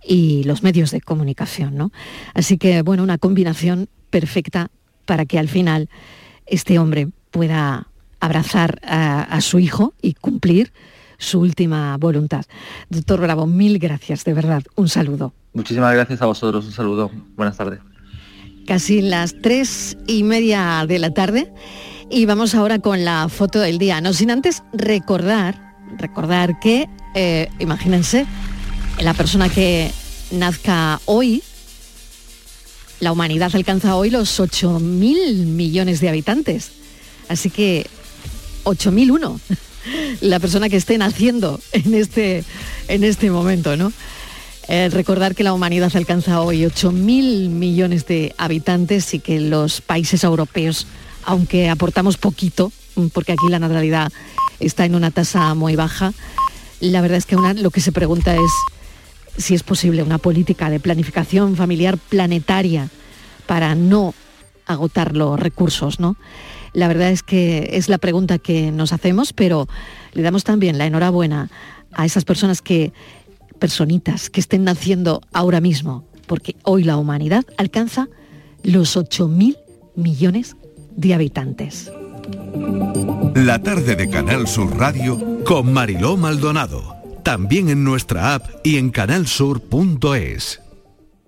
[0.03, 1.91] y los medios de comunicación, ¿no?
[2.35, 4.69] Así que, bueno, una combinación perfecta
[5.05, 5.89] para que al final
[6.45, 7.87] este hombre pueda
[8.19, 10.71] abrazar a su hijo y cumplir
[11.17, 12.45] su última voluntad.
[12.89, 14.63] Doctor Bravo, mil gracias, de verdad.
[14.75, 15.33] Un saludo.
[15.53, 17.11] Muchísimas gracias a vosotros, un saludo.
[17.35, 17.79] Buenas tardes.
[18.65, 21.51] Casi las tres y media de la tarde
[22.09, 24.01] y vamos ahora con la foto del día.
[24.01, 28.25] No sin antes recordar, recordar que, eh, imagínense,
[28.99, 29.91] la persona que
[30.31, 31.43] nazca hoy,
[32.99, 36.71] la humanidad alcanza hoy los 8.000 millones de habitantes.
[37.29, 37.87] Así que
[38.63, 39.39] 8.001,
[40.21, 42.43] la persona que esté naciendo en este,
[42.87, 43.91] en este momento, ¿no?
[44.69, 50.25] Eh, recordar que la humanidad alcanza hoy 8.000 millones de habitantes y que los países
[50.25, 50.87] europeos,
[51.23, 54.11] aunque aportamos poquito, mm, porque aquí la natalidad
[54.59, 56.13] está en una tasa muy baja,
[56.81, 58.51] la verdad es que lo que se pregunta es
[59.37, 62.89] si es posible una política de planificación familiar planetaria
[63.45, 64.13] para no
[64.65, 66.17] agotar los recursos, ¿no?
[66.73, 69.67] La verdad es que es la pregunta que nos hacemos, pero
[70.13, 71.49] le damos también la enhorabuena
[71.93, 72.93] a esas personas que,
[73.59, 78.07] personitas, que estén naciendo ahora mismo, porque hoy la humanidad alcanza
[78.63, 79.57] los 8.000
[79.95, 80.55] millones
[80.95, 81.91] de habitantes.
[83.35, 86.95] La tarde de Canal Sur Radio con Mariló Maldonado.
[87.23, 90.61] También en nuestra app y en canalsur.es.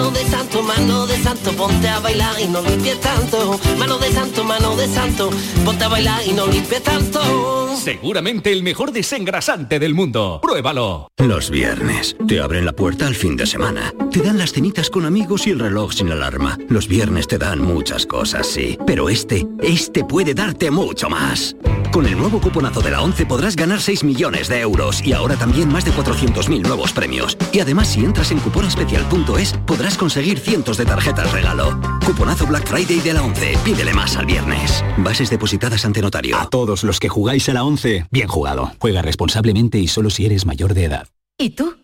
[0.00, 4.10] mano de santo, mano de santo, ponte a bailar y no limpies tanto, mano de
[4.10, 5.30] santo, mano de santo,
[5.62, 7.76] ponte a bailar y no limpies tanto.
[7.76, 10.40] Seguramente el mejor desengrasante del mundo.
[10.42, 11.08] Pruébalo.
[11.18, 13.92] Los viernes te abren la puerta al fin de semana.
[14.10, 16.58] Te dan las cenitas con amigos y el reloj sin alarma.
[16.68, 18.78] Los viernes te dan muchas cosas, sí.
[18.86, 21.56] Pero este, este puede darte mucho más.
[21.92, 25.36] Con el nuevo cuponazo de la 11 podrás ganar 6 millones de euros y ahora
[25.36, 27.36] también más de 400.000 nuevos premios.
[27.52, 31.78] Y además si entras en cuponespecial.es podrás conseguir cientos de tarjetas regalo.
[32.04, 33.58] Cuponazo Black Friday de la 11.
[33.64, 34.84] Pídele más al viernes.
[34.98, 36.36] Bases depositadas ante notario.
[36.36, 38.72] A todos los que jugáis a la 11, bien jugado.
[38.78, 41.08] Juega responsablemente y solo si eres mayor de edad.
[41.38, 41.76] ¿Y tú?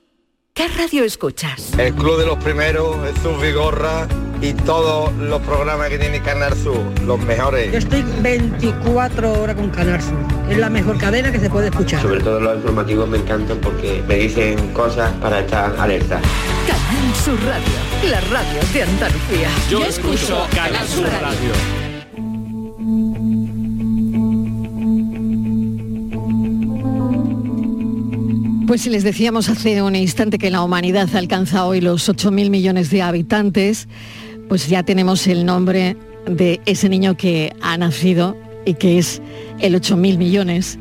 [0.57, 1.79] ¿Qué radio escuchas?
[1.79, 4.09] El Club de los Primeros, Jesús Vigorra
[4.41, 7.71] y todos los programas que tiene Canal Sur, los mejores.
[7.73, 10.17] Yo estoy 24 horas con Canal Sur.
[10.49, 12.01] Es la mejor cadena que se puede escuchar.
[12.01, 16.23] Sobre todo los informativos me encantan porque me dicen cosas para estar alerta.
[16.67, 17.67] Canal Sur Radio,
[18.05, 19.49] la radio de Andalucía.
[19.71, 21.53] Yo, escucho Canal Sur Radio.
[28.67, 32.91] Pues si les decíamos hace un instante que la humanidad alcanza hoy los 8.000 millones
[32.91, 33.89] de habitantes,
[34.49, 39.23] pues ya tenemos el nombre de ese niño que ha nacido y que es
[39.61, 40.79] el 8.000 millones.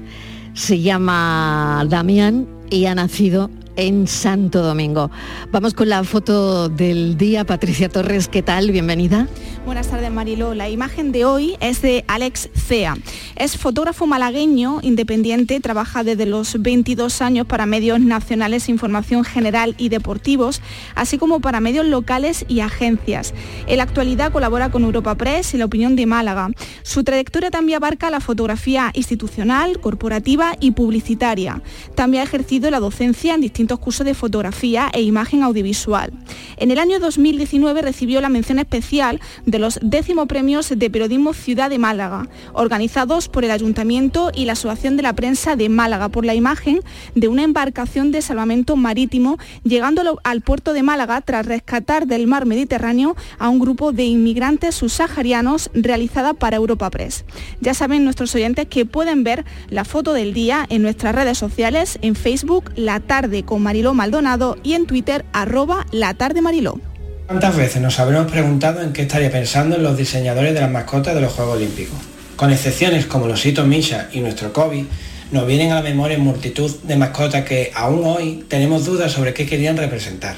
[0.54, 5.12] Se llama Damián y ha nacido en Santo Domingo.
[5.52, 7.46] Vamos con la foto del día.
[7.46, 8.72] Patricia Torres, ¿qué tal?
[8.72, 9.28] Bienvenida.
[9.66, 10.54] Buenas tardes, Marilo.
[10.54, 12.96] La imagen de hoy es de Alex Cea.
[13.36, 19.90] Es fotógrafo malagueño, independiente, trabaja desde los 22 años para medios nacionales, información general y
[19.90, 20.62] deportivos,
[20.94, 23.34] así como para medios locales y agencias.
[23.66, 26.50] En la actualidad colabora con Europa Press y La Opinión de Málaga.
[26.84, 31.62] Su trayectoria también abarca la fotografía institucional, corporativa y publicitaria.
[31.96, 36.12] También ha ejercido la docencia en distintos cursos de fotografía e imagen audiovisual.
[36.58, 41.70] En el año 2019 recibió la mención especial de los décimo premios de periodismo Ciudad
[41.70, 46.26] de Málaga, organizados por el Ayuntamiento y la Asociación de la Prensa de Málaga por
[46.26, 46.80] la imagen
[47.16, 52.46] de una embarcación de salvamento marítimo llegando al puerto de Málaga tras rescatar del mar
[52.46, 57.26] Mediterráneo a un grupo de inmigrantes subsaharianos realizada para Europa Press.
[57.62, 61.98] Ya saben nuestros oyentes que pueden ver la foto del día en nuestras redes sociales,
[62.02, 66.80] en Facebook La Tarde con Mariló Maldonado y en Twitter arroba La Tarde Mariló.
[67.28, 71.22] ¿Cuántas veces nos habremos preguntado en qué estaría pensando los diseñadores de las mascotas de
[71.22, 71.98] los Juegos Olímpicos?
[72.36, 74.86] Con excepciones como los hitos Misha y nuestro COVID,
[75.32, 79.46] nos vienen a la memoria multitud de mascotas que aún hoy tenemos dudas sobre qué
[79.46, 80.36] querían representar.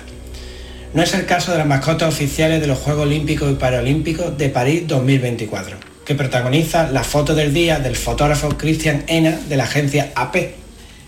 [0.94, 4.50] No es el caso de las mascotas oficiales de los Juegos Olímpicos y Paralímpicos de
[4.50, 5.76] París 2024,
[6.06, 10.54] que protagoniza la foto del día del fotógrafo Christian Ena de la agencia AP,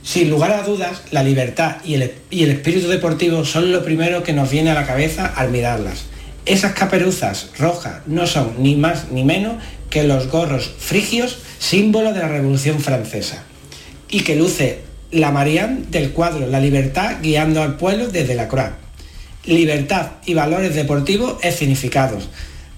[0.04, 2.12] sin lugar a dudas, la libertad y el,
[2.52, 6.06] espíritu deportivo son lo primero que nos viene a la cabeza al mirarlas.
[6.46, 9.56] Esas caperuzas rojas no son ni más ni menos
[9.90, 13.44] que los gorros frigios, símbolo de la Revolución Francesa,
[14.10, 14.80] y que luce
[15.12, 18.72] la Marianne del cuadro La libertad guiando al pueblo desde la Croix.
[19.46, 22.30] Libertad y valores deportivos escenificados,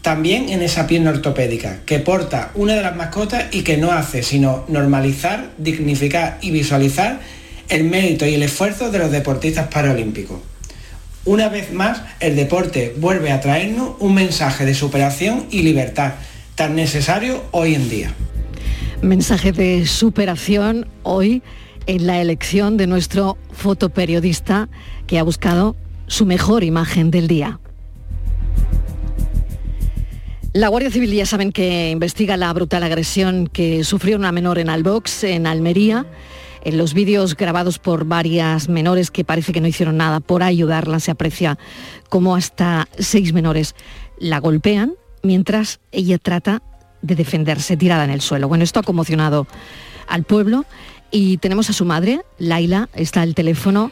[0.02, 4.24] también en esa pierna ortopédica que porta una de las mascotas y que no hace
[4.24, 7.20] sino normalizar, dignificar y visualizar
[7.70, 10.40] el mérito y el esfuerzo de los deportistas paralímpicos.
[11.24, 16.14] Una vez más, el deporte vuelve a traernos un mensaje de superación y libertad
[16.56, 18.12] tan necesario hoy en día.
[19.04, 21.44] Mensaje de superación hoy
[21.86, 24.68] en la elección de nuestro fotoperiodista
[25.06, 25.76] que ha buscado
[26.08, 27.60] su mejor imagen del día.
[30.54, 34.70] La Guardia Civil ya saben que investiga la brutal agresión que sufrió una menor en
[34.70, 36.06] Albox, en Almería.
[36.66, 41.00] En los vídeos grabados por varias menores que parece que no hicieron nada por ayudarla,
[41.00, 41.58] se aprecia
[42.10, 43.76] cómo hasta seis menores
[44.20, 46.62] la golpean mientras ella trata
[47.02, 48.50] de defenderse tirada en el suelo.
[48.50, 49.48] Bueno, esto ha conmocionado
[50.06, 50.66] al pueblo
[51.12, 53.92] y tenemos a su madre, Laila, está al teléfono.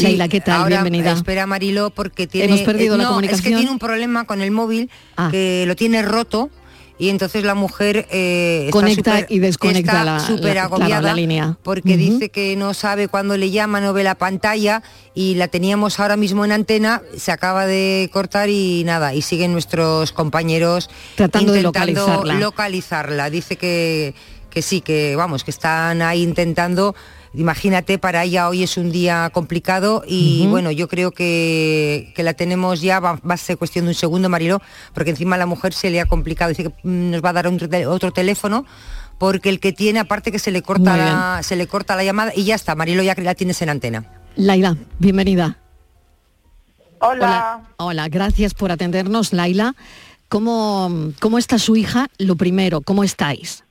[0.00, 0.62] Laila, ¿qué tal?
[0.62, 1.12] ahora, Bienvenida.
[1.12, 2.46] Espera, Marilo, porque tiene...
[2.54, 3.38] Hemos perdido eh, la no, comunicación.
[3.38, 5.28] es que tiene un problema con el móvil, Ah.
[5.30, 6.50] que lo tiene roto,
[6.98, 11.02] y entonces la mujer eh, está Conecta súper- y desconecta está la- la- claro, agobiada
[11.02, 11.58] la línea.
[11.62, 14.82] porque dice que no sabe cuándo le llama, no ve la pantalla
[15.14, 19.52] y la teníamos ahora mismo en antena, se acaba de cortar y nada, y siguen
[19.52, 22.34] nuestros compañeros Tratando de intentando localizarla.
[22.40, 23.30] localizarla.
[23.30, 24.14] Dice que,
[24.50, 26.94] que sí, que vamos, que están ahí intentando.
[27.34, 32.34] Imagínate, para ella hoy es un día complicado y bueno, yo creo que, que la
[32.34, 34.62] tenemos ya, va, va a ser cuestión de un segundo, Marilo,
[34.94, 37.32] porque encima a la mujer se le ha complicado, dice que mm, nos va a
[37.34, 38.64] dar otro, tel- otro teléfono
[39.18, 42.32] porque el que tiene, aparte que se le corta la, se le corta la llamada
[42.34, 44.04] y ya está, Marilo, ya que la tienes en antena.
[44.36, 45.58] Laila, bienvenida.
[47.00, 47.60] Hola.
[47.76, 49.74] Hola, gracias por atendernos, Laila.
[50.28, 52.08] ¿Cómo, ¿Cómo está su hija?
[52.18, 53.64] Lo primero, ¿cómo estáis?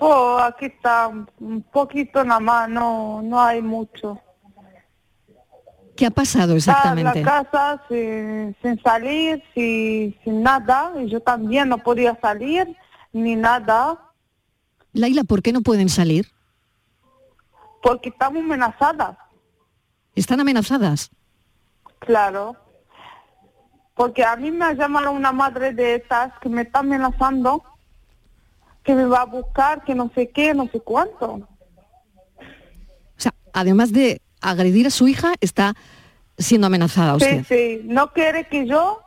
[0.00, 4.18] Oh, aquí está un poquito nada más, no, no hay mucho.
[5.96, 7.22] ¿Qué ha pasado Está en exactamente?
[7.22, 12.74] la casa sin, sin salir, sin, sin nada, y yo también no podía salir
[13.12, 13.98] ni nada,
[14.92, 16.26] Laila, ¿por qué no pueden salir?
[17.82, 19.16] porque estamos amenazadas,
[20.14, 21.10] ¿Están amenazadas?
[21.98, 22.56] claro.
[23.94, 27.62] Porque a mí me ha llamado una madre de estas que me está amenazando,
[28.84, 31.32] que me va a buscar, que no sé qué, no sé cuánto.
[31.34, 31.46] O
[33.16, 35.74] sea, además de agredir a su hija, está
[36.38, 37.44] siendo amenazada Sí, usted.
[37.48, 39.00] sí, no quiere que yo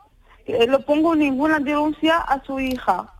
[0.46, 3.10] eh, le pongo ninguna denuncia a su hija.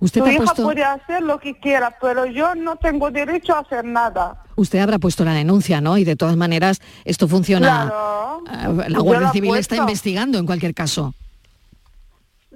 [0.00, 3.60] Usted Su hija puesto- puede hacer lo que quiera, pero yo no tengo derecho a
[3.60, 4.42] hacer nada.
[4.56, 5.96] Usted habrá puesto la denuncia, ¿no?
[5.96, 7.86] Y de todas maneras, esto funciona.
[8.46, 8.84] Claro.
[8.84, 11.14] Eh, La Guardia la Civil está investigando en cualquier caso.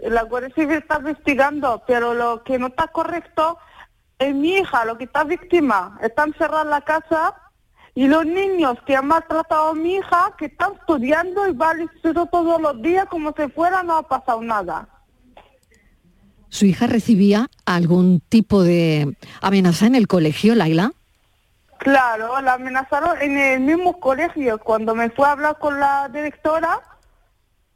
[0.02, 3.58] La Guardia Civil está investigando, pero lo que no está correcto
[4.18, 5.98] es mi hija, lo que está víctima.
[6.02, 7.34] Está encerrada en la casa
[7.94, 11.82] y los niños que han maltratado a mi hija, que están estudiando y va al
[11.82, 14.88] instituto todos los días como si fuera, no ha pasado nada.
[16.48, 20.92] ¿Su hija recibía algún tipo de amenaza en el colegio, Laila?
[21.78, 24.58] Claro, la amenazaron en el mismo colegio.
[24.58, 26.80] Cuando me fue a hablar con la directora,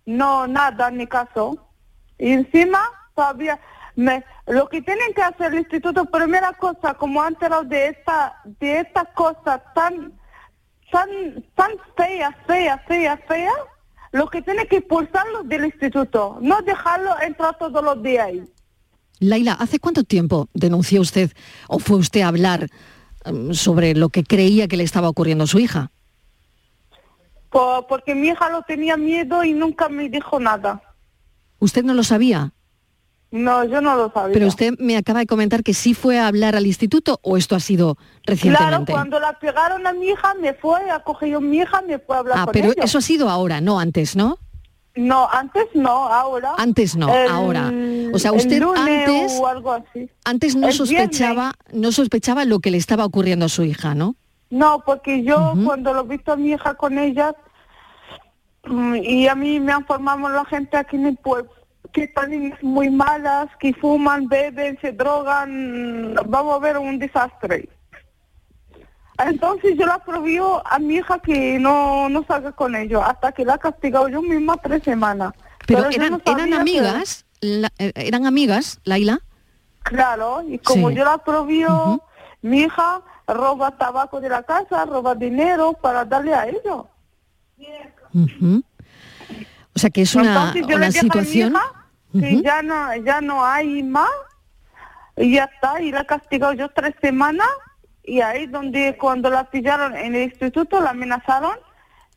[0.07, 1.72] no, nada, ni caso.
[2.19, 2.81] Y encima,
[3.15, 3.59] todavía,
[3.97, 8.81] me, lo que tienen que hacer el instituto, primera cosa, como enterado de esta, de
[8.81, 10.13] esta cosa tan,
[10.91, 11.09] tan,
[11.55, 13.53] tan fea, fea, fea, fea,
[14.13, 18.43] lo que tienen que expulsarlos del instituto, no dejarlo entrar todos los días ahí.
[19.21, 21.31] Laila, ¿hace cuánto tiempo denunció usted
[21.69, 22.69] o fue usted a hablar
[23.25, 25.91] mm, sobre lo que creía que le estaba ocurriendo a su hija?
[27.51, 30.83] Po- porque mi hija lo tenía miedo y nunca me dijo nada.
[31.63, 32.51] ¿Usted no lo sabía?
[33.31, 34.33] No, yo no lo sabía.
[34.35, 37.55] Pero usted me acaba de comentar que sí fue a hablar al instituto o esto
[37.55, 38.93] ha sido Claro, recientemente.
[38.93, 42.19] cuando la pegaron a mi hija, me fue, ha cogido mi hija, me fue a
[42.19, 42.85] hablar ah, con pero ellos.
[42.85, 44.39] eso ha sido ahora, no antes, ¿no?
[44.97, 46.55] No, antes no, ahora.
[46.59, 47.73] Antes no, El- ahora.
[48.13, 50.11] O sea, usted antes o algo así.
[50.25, 54.17] antes no El sospechaba, no sospechaba lo que le estaba ocurriendo a su hija, ¿no?
[54.51, 57.35] No, porque yo cuando lo he visto a mi hija con ellas,
[58.65, 61.51] y a mí me han formado la gente aquí en el pueblo,
[61.93, 67.69] que están muy malas, que fuman, beben, se drogan, vamos a ver un desastre.
[69.19, 73.45] Entonces yo la prohíbo a mi hija que no, no salga con ellos, hasta que
[73.45, 75.33] la he castigado yo misma tres semanas.
[75.67, 79.21] Pero, eran, no eran que- amigas, la- eh, eran amigas, Laila.
[79.83, 80.97] Claro, y como Sí.
[80.97, 82.03] yo la prohíbo,
[82.41, 86.87] mi hija roba tabaco de la casa, roba dinero para darle a ellos.
[88.15, 88.63] Ujú.
[89.75, 91.53] O sea que es una, Entonces una situación.
[91.53, 91.73] hija
[92.13, 94.11] que ya no, ya no hay más
[95.17, 97.49] y ya está, y la he castigado yo tres semanas
[98.05, 101.53] y ahí donde cuando la pillaron en el instituto la amenazaron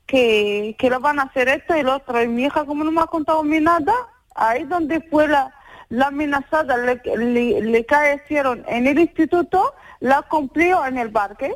[0.06, 2.22] que, que lo van a hacer esto y lo otro.
[2.22, 3.94] Y mi hija como no me ha contado mí nada,
[4.36, 5.54] ahí donde fue la,
[5.90, 11.56] la amenazada, le, le, le caecieron en el instituto, la cumplió en el parque.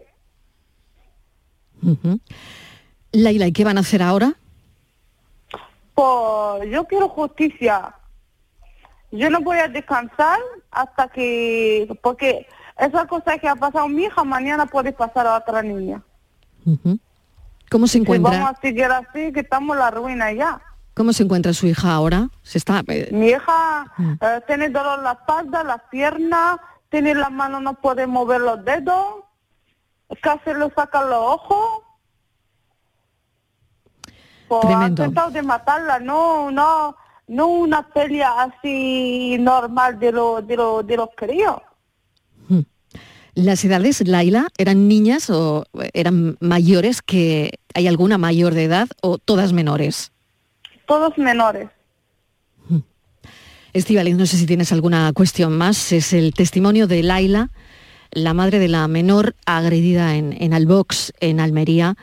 [3.12, 4.34] Laila, ¿y qué van a hacer ahora?
[5.96, 7.94] Pues yo quiero justicia.
[9.12, 10.38] Yo no voy a descansar
[10.72, 12.48] hasta que, porque
[12.78, 16.02] esa cosa que ha pasado mi hija, mañana puede pasar a otra niña.
[17.72, 18.32] ¿Cómo se Si encuentra?
[18.32, 20.62] vamos a seguir así, que estamos en la ruina ya.
[20.94, 22.30] ¿Cómo se encuentra su hija ahora?
[22.44, 24.14] Se está eh, Mi hija Mm.
[24.22, 28.64] eh, tiene dolor en la espalda, la pierna, tiene la mano, no puede mover los
[28.64, 29.06] dedos,
[30.22, 31.84] casi le sacan los ojos.
[34.50, 35.04] Pues han Tremendo.
[35.04, 36.96] tratado de matarla, no, no,
[37.28, 41.62] no una pelea así normal de, lo, de, lo, de los críos.
[43.36, 49.18] las edades, Laila, eran niñas o eran mayores que hay alguna mayor de edad o
[49.18, 50.12] todas menores.
[50.88, 51.70] Todos menores.
[53.72, 55.92] Estivaliz, no sé si tienes alguna cuestión más.
[55.92, 57.50] Es el testimonio de Laila,
[58.12, 61.96] la madre de la menor agredida en, en Albox, en Almería.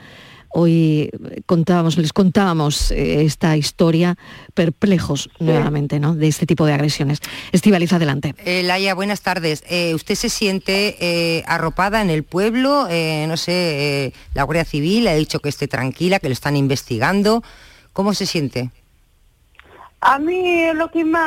[0.59, 1.11] Hoy
[1.44, 4.16] contábamos, les contábamos eh, esta historia
[4.54, 6.14] perplejos nuevamente, ¿no?
[6.14, 7.20] De este tipo de agresiones.
[7.52, 8.34] Estivaliz, adelante.
[8.42, 9.64] Eh, Laia, buenas tardes.
[9.68, 12.86] Eh, ¿Usted se siente eh, arropada en el pueblo?
[12.88, 16.32] Eh, no sé, eh, la Guardia Civil le ha dicho que esté tranquila, que lo
[16.32, 17.42] están investigando.
[17.92, 18.70] ¿Cómo se siente?
[20.00, 21.18] A mí lo que me,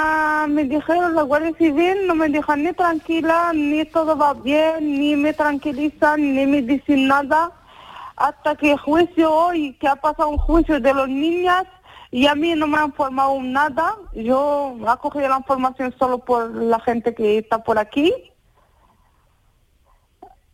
[0.47, 5.15] me dijeron la Guardia Civil no me dejan ni tranquila, ni todo va bien, ni
[5.15, 7.51] me tranquilizan, ni me dicen nada.
[8.19, 11.63] Hasta que juicio hoy, que ha pasado un juicio de los niños,
[12.11, 13.95] y a mí no me han informado nada.
[14.13, 18.13] Yo he cogido la información solo por la gente que está por aquí.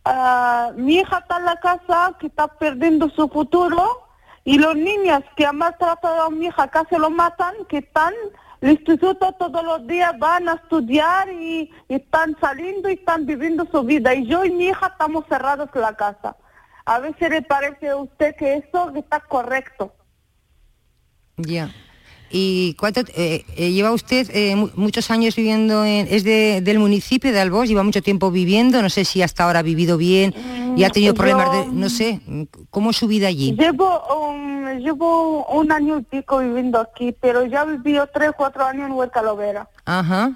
[0.04, 4.06] Ah, mi hija está en la casa, que está perdiendo su futuro,
[4.44, 8.14] y los niños que han maltratado a mi hija casi lo matan, que están
[8.60, 13.82] el instituto todos los días, van a estudiar y están saliendo y están viviendo su
[13.82, 14.14] vida.
[14.14, 16.36] Y yo y mi hija estamos cerrados en la casa.
[16.86, 19.92] A si le parece a usted que eso está correcto.
[21.36, 21.70] Ya.
[22.30, 26.78] ¿Y cuánto eh, eh, lleva usted eh, mu- muchos años viviendo en, es de- del
[26.80, 30.34] municipio de Albos, lleva mucho tiempo viviendo, no sé si hasta ahora ha vivido bien
[30.76, 32.20] y ha tenido yo- problemas de, no sé,
[32.70, 33.54] ¿cómo es su vida allí?
[33.56, 38.64] Llevo, um, llevo un año y pico viviendo aquí, pero ya he vivido tres, cuatro
[38.64, 39.68] años en Huerta Lovera.
[39.84, 40.32] Ajá.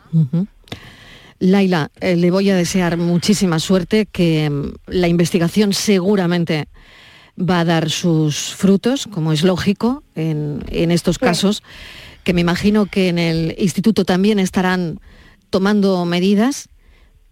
[1.40, 6.68] Laila, eh, le voy a desear muchísima suerte, que mm, la investigación seguramente
[7.38, 11.62] va a dar sus frutos, como es lógico en, en estos casos,
[12.24, 15.00] que me imagino que en el instituto también estarán
[15.48, 16.68] tomando medidas,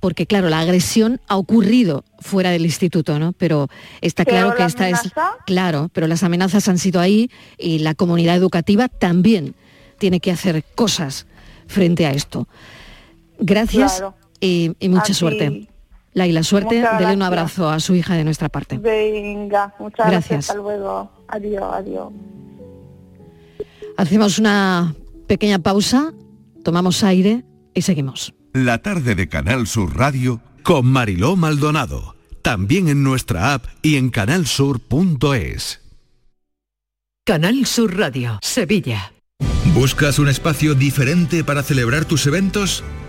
[0.01, 3.33] porque claro, la agresión ha ocurrido fuera del instituto, ¿no?
[3.33, 3.69] Pero
[4.01, 7.81] está Pero claro que esta es amenaza- claro, pero las amenazas han sido ahí y
[7.81, 9.55] la comunidad educativa también
[9.99, 11.27] tiene que hacer cosas
[11.67, 12.49] frente a esto.
[13.39, 14.15] Gracias Claro.
[14.41, 15.15] y, y mucha A ti.
[15.15, 15.69] suerte.
[16.15, 18.79] Laila, suerte, dele un abrazo a su hija de nuestra parte.
[18.79, 20.29] Venga, muchas gracias.
[20.31, 20.51] Gracias.
[20.51, 21.11] Hasta luego.
[21.29, 22.13] Adiós, adiós.
[23.97, 24.95] Hacemos una
[25.27, 26.13] pequeña pausa,
[26.65, 28.35] tomamos aire y seguimos.
[28.53, 32.17] La tarde de Canal Sur Radio con Mariló Maldonado.
[32.43, 35.81] También en nuestra app y en canalsur.es.
[37.25, 39.13] Canal Sur Radio, Sevilla.
[39.75, 42.83] ¿Buscas un espacio diferente para celebrar tus eventos?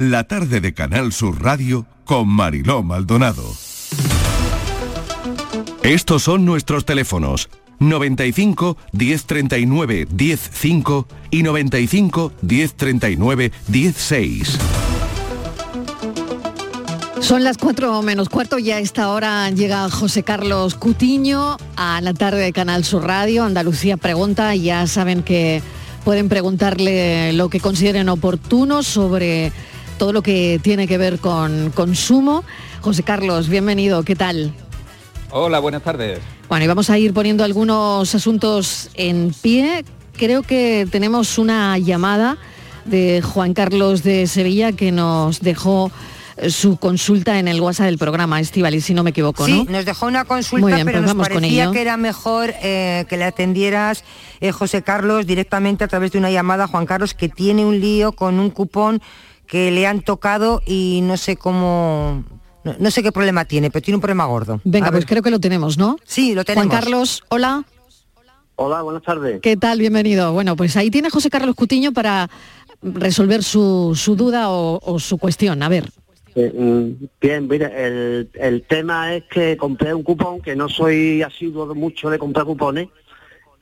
[0.00, 3.42] La tarde de Canal Sur Radio con Mariló Maldonado.
[5.82, 7.48] Estos son nuestros teléfonos
[7.80, 14.58] 95 1039 105 y 95 1039 16.
[17.18, 22.14] Son las cuatro menos cuarto y a esta hora llega José Carlos Cutiño a la
[22.14, 23.42] tarde de Canal Sur Radio.
[23.42, 25.60] Andalucía pregunta, ya saben que
[26.04, 29.50] pueden preguntarle lo que consideren oportuno sobre
[29.98, 32.44] todo lo que tiene que ver con consumo.
[32.80, 34.54] José Carlos, bienvenido, ¿qué tal?
[35.30, 36.20] Hola, buenas tardes.
[36.48, 39.84] Bueno, y vamos a ir poniendo algunos asuntos en pie.
[40.16, 42.38] Creo que tenemos una llamada
[42.84, 45.90] de Juan Carlos de Sevilla que nos dejó
[46.38, 49.72] eh, su consulta en el WhatsApp del programa, Estivali, si no me equivoco, Sí, ¿no?
[49.72, 53.16] nos dejó una consulta, Muy bien, pero pues nos parecía que era mejor eh, que
[53.16, 54.04] le atendieras,
[54.40, 58.12] eh, José Carlos, directamente a través de una llamada, Juan Carlos, que tiene un lío
[58.12, 59.02] con un cupón
[59.48, 62.24] que le han tocado y no sé cómo...
[62.64, 64.60] No, no sé qué problema tiene, pero tiene un problema gordo.
[64.64, 65.08] Venga, A pues ver.
[65.08, 65.96] creo que lo tenemos, ¿no?
[66.04, 66.66] Sí, lo tenemos.
[66.68, 67.64] Juan Carlos, hola.
[68.56, 69.40] Hola, buenas tardes.
[69.40, 69.78] ¿Qué tal?
[69.78, 70.32] Bienvenido.
[70.32, 72.28] Bueno, pues ahí tiene José Carlos Cutiño para
[72.82, 75.62] resolver su, su duda o, o su cuestión.
[75.62, 75.88] A ver.
[76.34, 81.22] Eh, mm, Bien, mira, el, el tema es que compré un cupón, que no soy
[81.22, 82.88] asiduo de mucho de comprar cupones,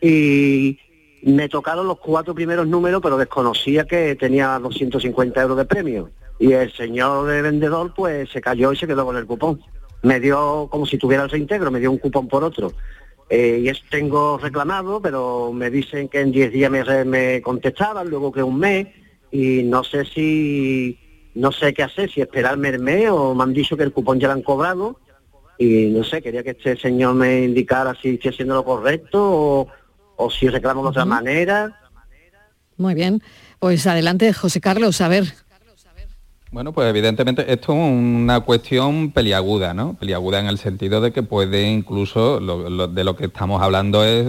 [0.01, 0.79] y
[1.23, 6.11] me tocaron los cuatro primeros números, pero desconocía que tenía 250 euros de premio.
[6.39, 9.61] Y el señor de vendedor, pues se cayó y se quedó con el cupón.
[10.03, 12.73] Me dio, como si tuviera el reintegro, me dio un cupón por otro.
[13.29, 18.09] Eh, y es, tengo reclamado, pero me dicen que en 10 días me, me contestaban,
[18.09, 18.87] luego que un mes,
[19.33, 20.99] y no sé si,
[21.35, 24.21] no sé qué hacer, si esperarme el mes o me han dicho que el cupón
[24.21, 25.01] ya lo han cobrado,
[25.59, 29.69] y no sé, quería que este señor me indicara si estoy haciendo lo correcto o,
[30.17, 31.81] o si reclamo de otra manera.
[32.77, 33.23] Muy bien.
[33.59, 35.25] Pues adelante, José Carlos, a ver.
[36.53, 39.95] Bueno, pues evidentemente esto es una cuestión peliaguda, ¿no?
[39.95, 44.05] Peliaguda en el sentido de que puede incluso, lo- lo- de lo que estamos hablando
[44.05, 44.29] es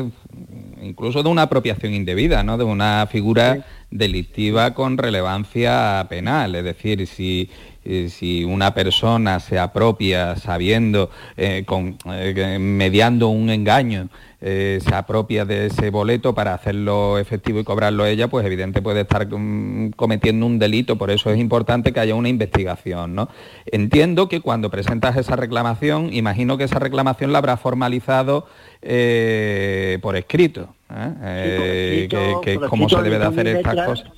[0.82, 2.58] incluso de una apropiación indebida, ¿no?
[2.58, 6.56] De una figura delictiva con relevancia penal.
[6.56, 7.50] Es decir, si,
[7.86, 14.10] eh, si una persona se apropia sabiendo, eh, con, eh, mediando un engaño,
[14.40, 19.02] eh, se apropia de ese boleto para hacerlo efectivo y cobrarlo ella, pues evidente puede
[19.02, 23.16] estar mm, cometiendo un delito, por eso es importante que haya una investigación.
[23.16, 23.30] ¿no?
[23.66, 28.48] Entiendo que cuando presentas esa reclamación, imagino que esa reclamación la habrá formalizado
[28.82, 31.14] eh, por escrito, ¿eh?
[31.24, 34.12] Eh, que, que es por como se escrito, debe de hacer estas letra, cosas.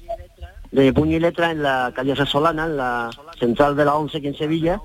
[0.72, 3.09] De puño y letra en la calle Resolana, en la
[3.39, 4.82] central de la 11 aquí en Sevilla,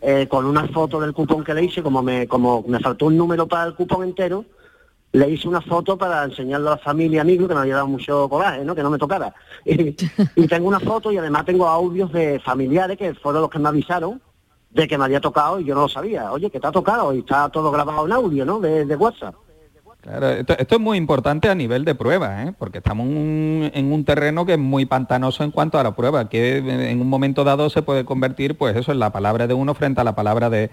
[0.00, 3.16] eh, con una foto del cupón que le hice, como me, como me faltó un
[3.16, 4.44] número para el cupón entero,
[5.12, 7.86] le hice una foto para enseñarle a la familia y amigos que me había dado
[7.88, 8.74] mucho coraje, ¿no?
[8.74, 9.34] que no me tocara.
[9.64, 9.94] Y,
[10.36, 13.68] y tengo una foto y además tengo audios de familiares que fueron los que me
[13.68, 14.20] avisaron
[14.70, 16.30] de que me había tocado y yo no lo sabía.
[16.32, 18.60] Oye, que te ha tocado y está todo grabado en audio, ¿no?
[18.60, 19.34] De, de WhatsApp.
[20.08, 22.54] Claro, esto, esto es muy importante a nivel de prueba, ¿eh?
[22.58, 25.94] porque estamos en un, en un terreno que es muy pantanoso en cuanto a la
[25.94, 29.52] prueba, que en un momento dado se puede convertir, pues eso, en la palabra de
[29.52, 30.70] uno frente a la palabra de,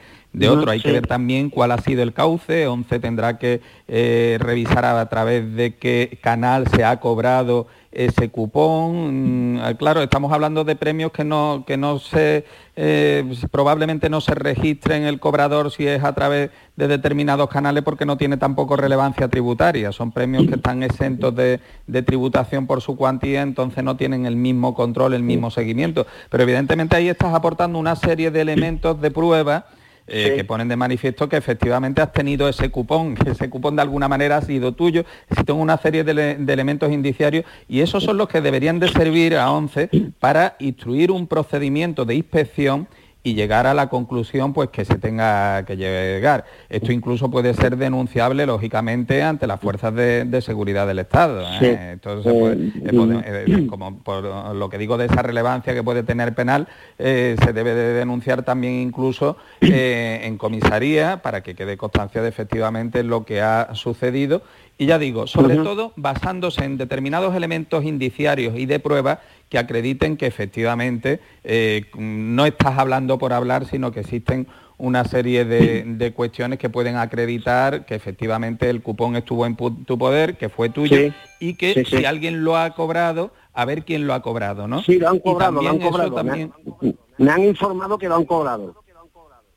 [0.48, 0.72] otro.
[0.72, 0.86] Hay sí.
[0.86, 3.60] que ver también cuál ha sido el cauce, 11 tendrá que
[3.90, 9.56] eh, revisar a, a través de qué canal se ha cobrado ese cupón.
[9.56, 14.36] Mm, Claro, estamos hablando de premios que no, que no se, eh, probablemente no se
[14.36, 19.28] registren el cobrador si es a través de determinados canales porque no tiene tampoco relevancia
[19.28, 19.92] tributaria.
[19.92, 24.36] Son premios que están exentos de, de tributación por su cuantía, entonces no tienen el
[24.36, 26.06] mismo control, el mismo seguimiento.
[26.30, 29.66] Pero evidentemente ahí estás aportando una serie de elementos de prueba
[30.08, 33.82] eh, que ponen de manifiesto que efectivamente has tenido ese cupón, que ese cupón de
[33.82, 35.04] alguna manera ha sido tuyo.
[35.30, 39.36] Existen una serie de, de elementos indiciarios y esos son los que deberían de servir
[39.36, 39.90] a 11
[40.20, 42.88] para instruir un procedimiento de inspección
[43.26, 46.46] y llegar a la conclusión pues que se tenga que llegar.
[46.70, 51.42] Esto incluso puede ser denunciable lógicamente ante las fuerzas de, de seguridad del Estado.
[51.42, 51.58] ¿eh?
[51.60, 51.66] Sí.
[51.66, 54.24] Entonces, pues, Eh, eh, eh, como por
[54.56, 56.68] lo que digo de esa relevancia que puede tener penal,
[56.98, 63.26] se debe de denunciar también incluso en comisaría para que quede constancia de efectivamente lo
[63.26, 64.44] que ha sucedido
[64.78, 70.18] Y ya digo, sobre todo basándose en determinados elementos indiciarios y de prueba que acrediten
[70.18, 74.48] que efectivamente eh, no estás hablando por hablar, sino que existen
[74.78, 79.98] una serie de, de cuestiones que pueden acreditar que efectivamente el cupón estuvo en tu
[79.98, 81.98] poder, que fue tuyo Sí, y que sí, sí.
[82.00, 84.82] si alguien lo ha cobrado, a ver quién lo ha cobrado, ¿no?
[84.84, 86.10] Sí, lo han cobrado, lo han también cobrado.
[86.12, 86.96] Me también- han,
[87.26, 88.76] me han informado que lo han cobrado.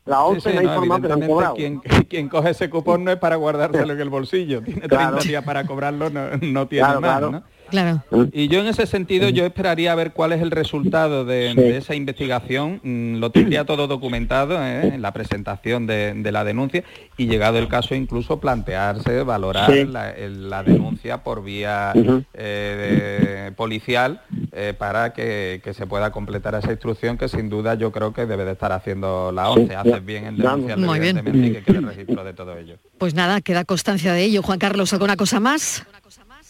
[0.09, 1.55] La ONCE Sí, sí, ha no, informado que lo han cobrado.
[1.55, 1.79] Quien,
[2.09, 5.19] quien coge ese cupón no es para guardárselo en el bolsillo, tiene 30 Claro.
[5.19, 7.31] días para cobrarlo, no, no tiene Claro, más, claro.
[7.31, 7.43] ¿no?
[7.71, 8.03] Claro.
[8.33, 11.61] Y yo en ese sentido yo esperaría a ver cuál es el resultado de, Sí.
[11.61, 12.81] de esa investigación.
[12.83, 14.95] Mm, Lo tendría todo documentado ¿eh?
[14.95, 16.85] en la presentación de, de la denuncia
[17.17, 19.85] y llegado el caso incluso plantearse, valorar Sí.
[19.85, 21.93] la, denuncia por vía
[22.35, 24.21] eh, de- policial
[24.53, 28.27] eh, para que, que se pueda completar esa instrucción que sin duda yo creo que
[28.27, 29.75] debe de estar haciendo la ONCE.
[29.77, 30.67] Haces bien en Vamos.
[30.67, 31.19] denunciarlo Muy bien.
[31.19, 32.77] evidentemente y que quede registro de todo ello.
[32.99, 34.43] Pues nada, queda constancia de ello.
[34.43, 35.85] Juan Carlos, ¿alguna cosa más?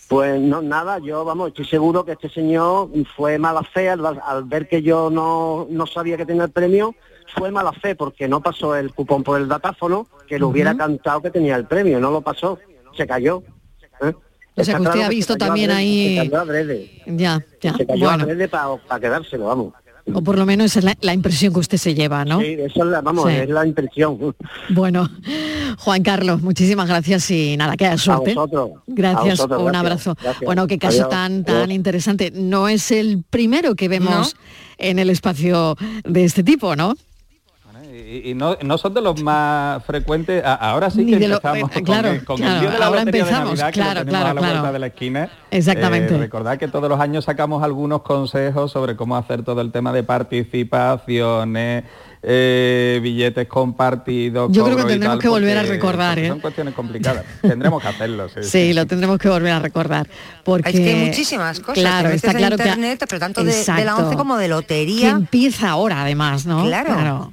[0.09, 4.45] Pues no, nada, yo vamos, estoy seguro que este señor fue mala fe al, al
[4.45, 6.95] ver que yo no, no sabía que tenía el premio,
[7.37, 11.21] fue mala fe porque no pasó el cupón por el datáfono, que lo hubiera cantado
[11.21, 12.59] que tenía el premio, no lo pasó,
[12.97, 13.43] se cayó.
[14.01, 14.15] ¿eh?
[14.57, 17.75] O sea, que usted claro ha visto también adrede, ahí- Se cayó adrede, Ya, ya.
[17.77, 19.75] se cayó Bueno, adrede para quedárselo, vamos.
[20.15, 22.41] O por lo menos esa es la, la impresión que usted se lleva, ¿no?
[22.41, 23.37] Sí, eso es la, vamos, Sí.
[23.37, 24.35] es la impresión.
[24.71, 25.09] Bueno,
[25.79, 28.35] Juan Carlos, muchísimas gracias y nada, que haya suerte.
[28.35, 28.71] vosotros.
[28.87, 30.15] Gracias, A vosotros, un gracias, abrazo.
[30.21, 30.45] gracias.
[30.45, 31.71] Bueno, qué caso Adiós, tan tan adiós.
[31.73, 32.33] interesante.
[32.35, 34.37] No es el primero que vemos
[34.79, 36.95] en el espacio de este tipo, ¿no?
[38.11, 40.43] Y, y no, no son de los más frecuentes.
[40.45, 42.79] Ahora sí que de lo- empezamos eh, con, claro, el, con el claro, lío de
[42.79, 44.55] la ahora lotería de empezamos, Navidad, que lo claro, tenemos claro, a la claro.
[44.55, 45.31] vuelta de la esquina.
[45.51, 46.15] Exactamente.
[46.15, 49.93] Eh, recordad que todos los años sacamos algunos consejos sobre cómo hacer todo el tema
[49.93, 51.85] de participaciones,
[52.23, 54.51] eh, billetes compartidos.
[54.53, 56.29] Yo creo que tendremos tal, que volver a recordar, ¿eh?
[56.29, 57.25] Son cuestiones complicadas.
[57.43, 58.29] Tendremos que hacerlo.
[58.29, 60.09] Sí, Sí, lo tendremos que volver a recordar.
[60.45, 61.75] Porque, Es que hay muchísimas cosas.
[61.83, 62.63] Claro, está en claro que...
[62.63, 64.05] internet, pero tanto de, de la Exacto.
[64.05, 65.11] 11 como de Que lotería.
[65.11, 66.65] empieza ahora, además, ¿no?
[66.65, 67.33] Claro.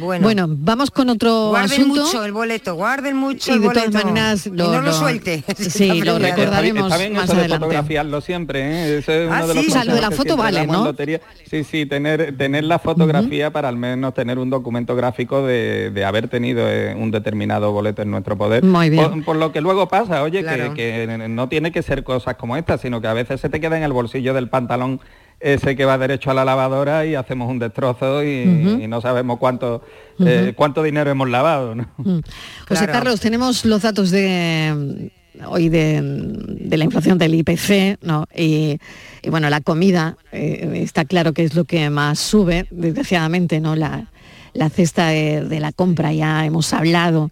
[0.00, 2.04] Bueno, Bueno, vamos con otro guarden asunto.
[2.04, 3.90] mucho el boleto, guarden mucho y el de boleto.
[3.90, 5.42] todas maneras Y no lo, lo- suelte.
[5.56, 8.98] Sí, lo Está recordaremos Está bien más eso de fotografiarlo siempre, ¿eh?
[8.98, 9.12] Es Ah,
[9.44, 10.84] uno de sí, los o sea, lo de la foto siempre vale, ¿no?
[10.84, 11.20] lotería.
[11.48, 16.04] Sí, sí, tener, tener la fotografía para al menos tener un documento gráfico de, de
[16.04, 18.64] haber tenido eh, un determinado boleto en nuestro poder.
[18.64, 19.04] Muy bien.
[19.10, 20.74] Por, por lo que luego pasa, oye, Claro.
[20.74, 23.60] que, que no tiene que ser cosas como estas, sino que a veces se te
[23.60, 25.00] queda en el bolsillo del pantalón
[25.40, 29.82] ese que va derecho a la lavadora y hacemos un destrozo y, no sabemos cuánto,
[30.20, 31.74] eh, cuánto dinero hemos lavado.
[31.74, 31.86] ¿no?
[31.98, 32.20] Mm.
[32.68, 32.92] José Claro.
[32.92, 35.10] Carlos, tenemos los datos de
[35.46, 38.26] hoy de, de la inflación del IPC, ¿no?
[38.34, 38.78] Y,
[39.22, 43.76] y, bueno, la comida eh, está claro que es lo que más sube, desgraciadamente, ¿no?
[43.76, 44.10] La,
[44.54, 47.30] la cesta de, de la compra, ya hemos hablado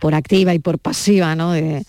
[0.00, 1.52] por activa y por pasiva, ¿no?
[1.52, 1.84] De,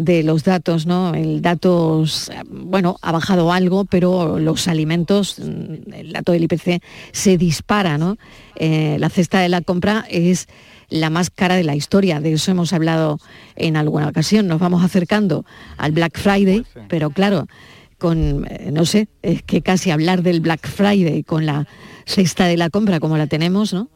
[0.00, 1.14] de los datos, ¿no?
[1.14, 2.04] El dato,
[2.50, 6.82] bueno, ha bajado algo, pero los alimentos, mm, el dato del IPC
[7.12, 8.16] se dispara, ¿no?
[8.56, 10.48] Eh, la cesta de la compra es
[10.88, 13.18] la más cara de la historia, de eso hemos hablado
[13.56, 14.48] en alguna ocasión.
[14.48, 15.44] Nos vamos acercando
[15.76, 17.46] al Black Friday, pero claro,
[17.98, 21.66] con, eh, no sé, es que casi hablar del Black Friday con la
[22.06, 23.90] cesta de la compra como la tenemos, ¿no?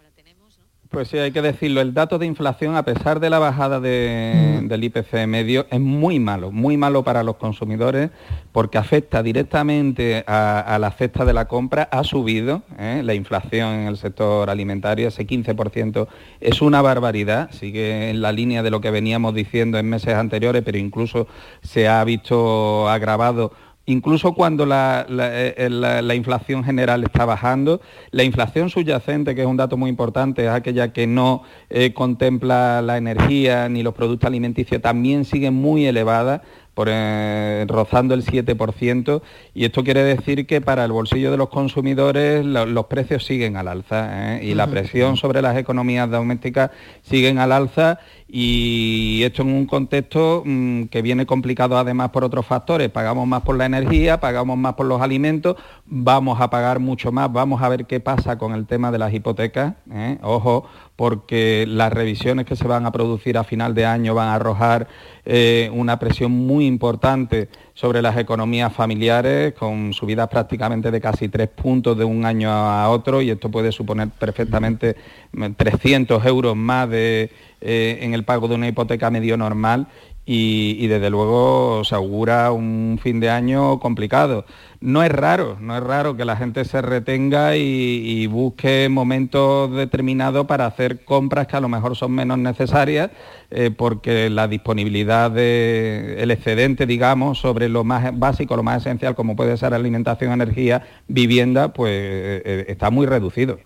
[0.94, 4.60] Pues sí, hay que decirlo, el dato de inflación, a pesar de la bajada de-
[4.62, 8.10] del IPC medio, es muy malo, muy malo para los consumidores,
[8.52, 13.02] porque afecta directamente a, a la cesta de la compra, ha subido ¿eh?
[13.04, 16.06] la inflación en el sector alimentario, ese 15%
[16.40, 20.62] es una barbaridad, sigue en la línea de lo que veníamos diciendo en meses anteriores,
[20.64, 21.26] pero incluso
[21.62, 23.52] se ha visto agravado
[23.86, 27.80] incluso cuando la, la- eh, la- la inflación general está bajando,
[28.10, 32.82] la inflación subyacente, que es un dato muy importante, es aquella que no eh, contempla
[32.82, 36.42] la energía ni los productos alimenticios, también sigue muy elevada.
[36.74, 39.22] Por, eh, rozando el 7%,
[39.54, 43.56] y esto quiere decir que para el bolsillo de los consumidores lo- los precios siguen
[43.56, 44.44] al alza ¿eh?
[44.44, 46.70] y la presión sobre las economías domésticas
[47.02, 52.44] siguen al alza y esto en un contexto mm, que viene complicado además por otros
[52.44, 52.90] factores.
[52.90, 55.54] Pagamos más por la energía, pagamos más por los alimentos,
[55.86, 59.14] vamos a pagar mucho más, vamos a ver qué pasa con el tema de las
[59.14, 59.74] hipotecas.
[59.92, 60.18] ¿eh?
[60.22, 60.66] Ojo,
[60.96, 64.86] porque las revisiones que se van a producir a final de año van a arrojar
[65.24, 71.48] eh, una presión muy importante sobre las economías familiares, con subidas prácticamente de casi tres
[71.48, 74.96] puntos de un año a otro, y esto puede suponer perfectamente
[75.32, 77.30] mm, 300 euros más de,
[77.60, 79.88] eh, en el pago de una hipoteca medio normal.
[80.26, 84.46] Y, desde luego se augura un fin de año complicado.
[84.80, 90.46] No es raro, no es raro que la gente se retenga y, busque momentos determinados
[90.46, 93.10] para hacer compras que a lo mejor son menos necesarias,
[93.50, 99.36] eh, porque la disponibilidad del excedente, digamos, sobre lo más básico, lo más esencial, como
[99.36, 103.58] puede ser alimentación, energía, vivienda, pues eh, está muy reducido.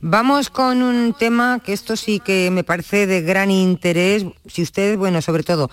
[0.00, 4.24] Vamos con un tema que esto sí que me parece de gran interés.
[4.46, 5.70] Si ustedes, bueno, sobre todo,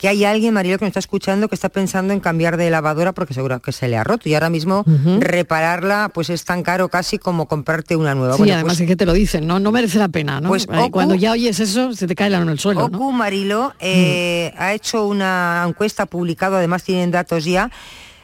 [0.00, 3.12] que hay alguien, María, que nos está escuchando que está pensando en cambiar de lavadora
[3.12, 4.82] porque seguro que se le ha roto y ahora mismo
[5.18, 8.34] repararla pues es tan caro casi como comprarte una nueva.
[8.34, 9.60] Sí, bueno, además pues, es que te lo dicen, ¿no?
[9.60, 10.48] No merece la pena, ¿no?
[10.48, 12.88] Pues eh, cuando ya oyes eso se te cae la mano en el suelo.
[12.88, 13.12] ¿no?
[13.12, 14.62] Marilo eh, mm.
[14.62, 17.70] ha hecho una encuesta publicada, además tienen datos ya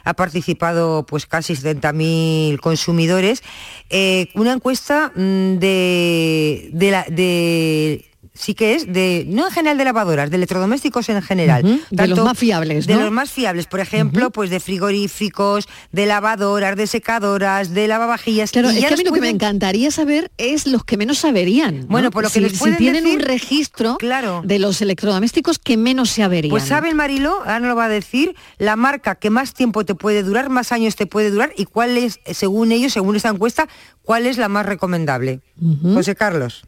[0.07, 3.42] ha participado pues casi 70.000 consumidores.
[3.90, 8.04] Eh, una encuesta mm, de, de, la, de
[8.39, 11.64] sí que es de, no en general de lavadoras, de electrodomésticos en general.
[11.64, 12.97] Uh -huh, de los más fiables, ¿no?
[12.97, 14.32] De los más fiables, por ejemplo, uh -huh.
[14.32, 18.51] pues de frigoríficos, de lavadoras, de secadoras, de lavavajillas.
[18.53, 21.18] Claro, y es que a mí lo que me encantaría saber es los que menos
[21.18, 21.80] saberían.
[21.80, 21.87] ¿no?
[21.87, 24.43] Bueno, por lo que les pueden si tienen decir, un registro claro.
[24.45, 26.51] de los electrodomésticos que menos se averían.
[26.51, 29.95] Pues saben, Marilo, ahora no lo va a decir, la marca que más tiempo te
[29.95, 33.68] puede durar, más años te puede durar y cuál es, según ellos, según esta encuesta,
[34.03, 35.41] cuál es la más recomendable.
[35.61, 35.95] Uh -huh.
[35.95, 36.64] José Carlos.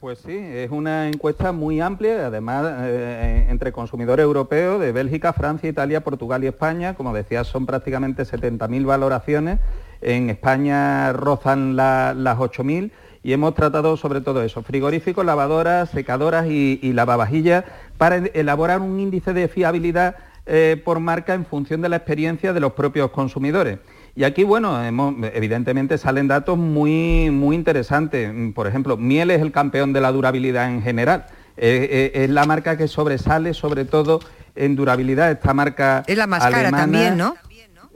[0.00, 5.68] Pues sí, es una encuesta muy amplia, además eh, entre consumidores europeos de Bélgica, Francia,
[5.68, 6.94] Italia, Portugal y España.
[6.94, 9.58] Como decía, son prácticamente 70.000 valoraciones.
[10.00, 12.92] En España rozan la, las 8.000
[13.22, 17.64] y hemos tratado sobre todo eso, frigoríficos, lavadoras, secadoras y, y lavavajillas,
[17.98, 22.60] para elaborar un índice de fiabilidad eh, por marca en función de la experiencia de
[22.60, 23.78] los propios consumidores.
[24.16, 28.30] Y aquí, bueno, hemos, evidentemente salen datos muy, muy interesantes.
[28.54, 31.26] Por ejemplo, Miel es el campeón de la durabilidad en general.
[31.56, 34.20] Eh, eh, es la marca que sobresale sobre todo
[34.56, 35.30] en durabilidad.
[35.30, 37.36] Esta marca Es la más cara también, ¿no?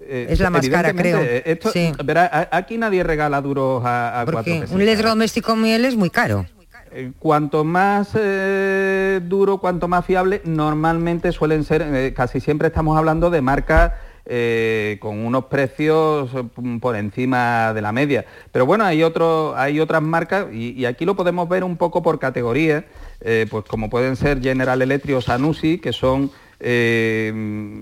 [0.07, 1.19] Eh, es la más cara, creo.
[1.23, 1.91] Esto, sí.
[2.05, 4.71] verá, aquí nadie regala duros a, a cuatro pesos.
[4.71, 6.47] un electrodoméstico Miel es muy caro.
[6.97, 12.97] Eh, cuanto más eh, duro, cuanto más fiable, normalmente suelen ser, eh, casi siempre estamos
[12.97, 13.95] hablando de marcas
[14.27, 16.31] eh, con unos precios
[16.81, 18.25] por encima de la media.
[18.53, 22.03] Pero bueno, hay, otro, hay otras marcas y, y, aquí lo podemos ver un poco
[22.03, 22.85] por categorías,
[23.21, 26.31] eh, pues como pueden ser General Electric o Sanusi, que son
[26.61, 27.33] eh,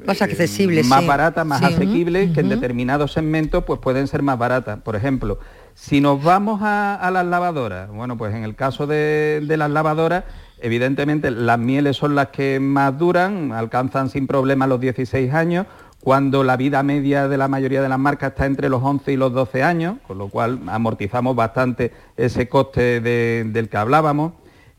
[0.04, 1.06] más accesibles, más sí.
[1.06, 1.66] baratas, más sí.
[1.66, 2.34] asequibles, uh -huh.
[2.34, 4.80] que en determinados segmentos pues pueden ser más baratas.
[4.80, 5.38] Por ejemplo,
[5.74, 10.24] si nos vamos a, las lavadoras, bueno, pues en el caso de, las lavadoras,
[10.60, 15.66] evidentemente las mieles son las que más duran, alcanzan sin problema los 16 años,
[16.00, 19.16] cuando la vida media de la mayoría de las marcas está entre los 11 y
[19.16, 24.32] los 12 años, con lo cual amortizamos bastante ese coste de, del que hablábamos.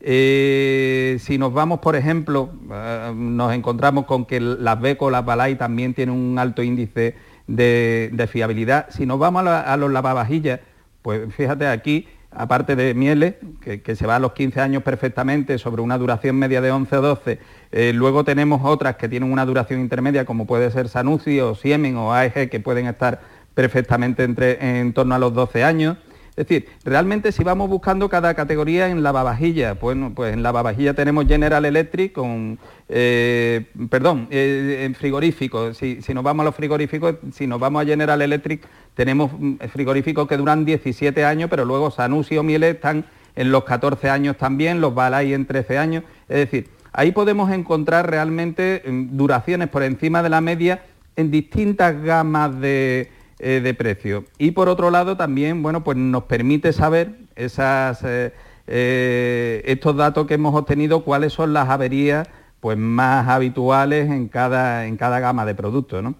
[0.06, 5.56] Eh, si nos vamos, por ejemplo, eh, nos encontramos con que las Beco, las Balay
[5.56, 7.14] también tienen un alto índice
[7.46, 8.86] de, fiabilidad.
[8.90, 10.60] Si nos vamos a, los lavavajillas,
[11.04, 15.58] pues fíjate aquí, aparte de Mieles, que, que, se va a los 15 años perfectamente
[15.58, 17.38] sobre una duración media de 11 o 12,
[17.72, 21.98] eh, luego tenemos otras que tienen una duración intermedia, como puede ser Sanusi o Siemen
[21.98, 23.20] o AEG, que pueden estar
[23.52, 25.98] perfectamente entre, en torno a los 12 años.
[26.36, 31.26] Es decir, realmente si vamos buscando cada categoría en lavavajilla, bueno, pues en lavavajilla tenemos
[31.26, 32.58] General Electric con,
[32.88, 37.82] eh, perdón, eh, en frigoríficos, si, si, nos vamos a los frigoríficos, si nos vamos
[37.82, 42.70] a General Electric, tenemos mm, frigoríficos que duran 17 años, pero luego Sanusi o Miele
[42.70, 43.04] están
[43.36, 48.10] en los 14 años también, los Balay en 13 años, es decir, ahí podemos encontrar
[48.10, 50.82] realmente mm, duraciones por encima de la media
[51.14, 53.08] en distintas gamas de
[53.38, 54.24] eh, de precio.
[54.38, 58.32] Y por otro lado también, bueno, pues nos permite saber esas, eh,
[58.66, 62.28] eh, estos datos que hemos obtenido, cuáles son las averías
[62.60, 66.14] pues más habituales en cada, en cada gama de productos, ¿no?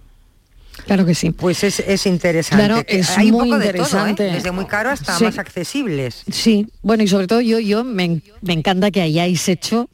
[0.87, 1.31] Claro que sí.
[1.31, 2.67] Pues es, es interesante.
[2.67, 4.25] Claro, es Hay muy un poco interesante.
[4.25, 4.37] De todo, ¿eh?
[4.37, 5.25] Desde muy caro hasta sí.
[5.25, 6.25] más accesibles.
[6.31, 9.89] Sí, bueno, y sobre todo yo, yo me, me encanta que hayáis hecho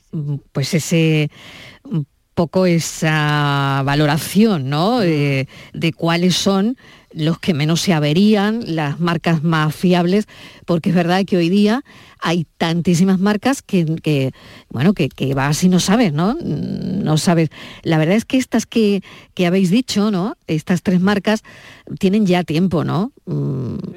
[0.52, 1.30] pues ese
[2.34, 5.00] poco esa valoración ¿no?
[5.00, 6.76] de, de cuáles son
[7.12, 10.26] los que menos se averían, las marcas más fiables,
[10.64, 11.82] porque es verdad que hoy día
[12.20, 14.32] hay tantísimas marcas que, que
[14.68, 16.34] bueno, que, que, vas y no sabes, ¿no?
[16.34, 17.50] No sabes.
[17.82, 19.02] La verdad es que estas que,
[19.34, 20.36] que habéis dicho, ¿no?
[20.46, 21.42] Estas tres marcas
[21.98, 23.12] tienen ya tiempo, ¿no?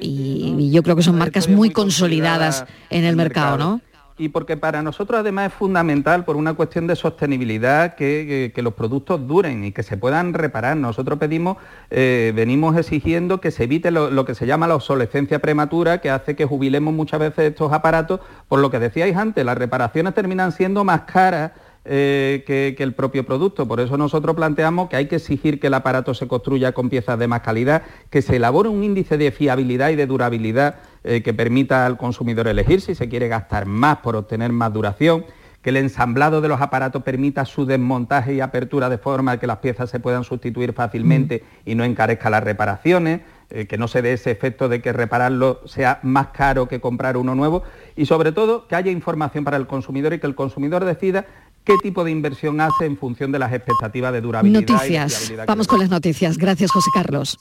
[0.00, 3.80] Y, y yo creo que son marcas muy consolidadas en el mercado, ¿no?
[4.16, 8.74] Y porque para nosotros además es fundamental por una cuestión de sostenibilidad que, que, los
[8.74, 10.76] productos duren y que se puedan reparar.
[10.76, 11.56] Nosotros pedimos,
[11.90, 16.10] eh, venimos exigiendo que se evite lo, lo, que se llama la obsolescencia prematura, que
[16.10, 20.52] hace que jubilemos muchas veces estos aparatos, por lo que decíais antes, las reparaciones terminan
[20.52, 21.52] siendo más caras
[21.84, 23.68] eh, que, el propio producto.
[23.68, 27.18] Por eso nosotros planteamos que hay que exigir que el aparato se construya con piezas
[27.18, 31.34] de más calidad, que se elabore un índice de fiabilidad y de durabilidad eh, que
[31.34, 35.24] permita al consumidor elegir si se quiere gastar más por obtener más duración
[35.64, 39.58] que el ensamblado de los aparatos permita su desmontaje y apertura de forma que las
[39.58, 44.12] piezas se puedan sustituir fácilmente y no encarezca las reparaciones, eh, que no se dé
[44.12, 47.62] ese efecto de que repararlo sea más caro que comprar uno nuevo
[47.96, 51.24] y sobre todo que haya información para el consumidor y que el consumidor decida
[51.64, 54.60] qué tipo de inversión hace en función de las expectativas de durabilidad.
[54.60, 55.32] Noticias.
[55.46, 56.38] Vamos con las noticias.
[56.38, 57.38] Gracias, José Carlos.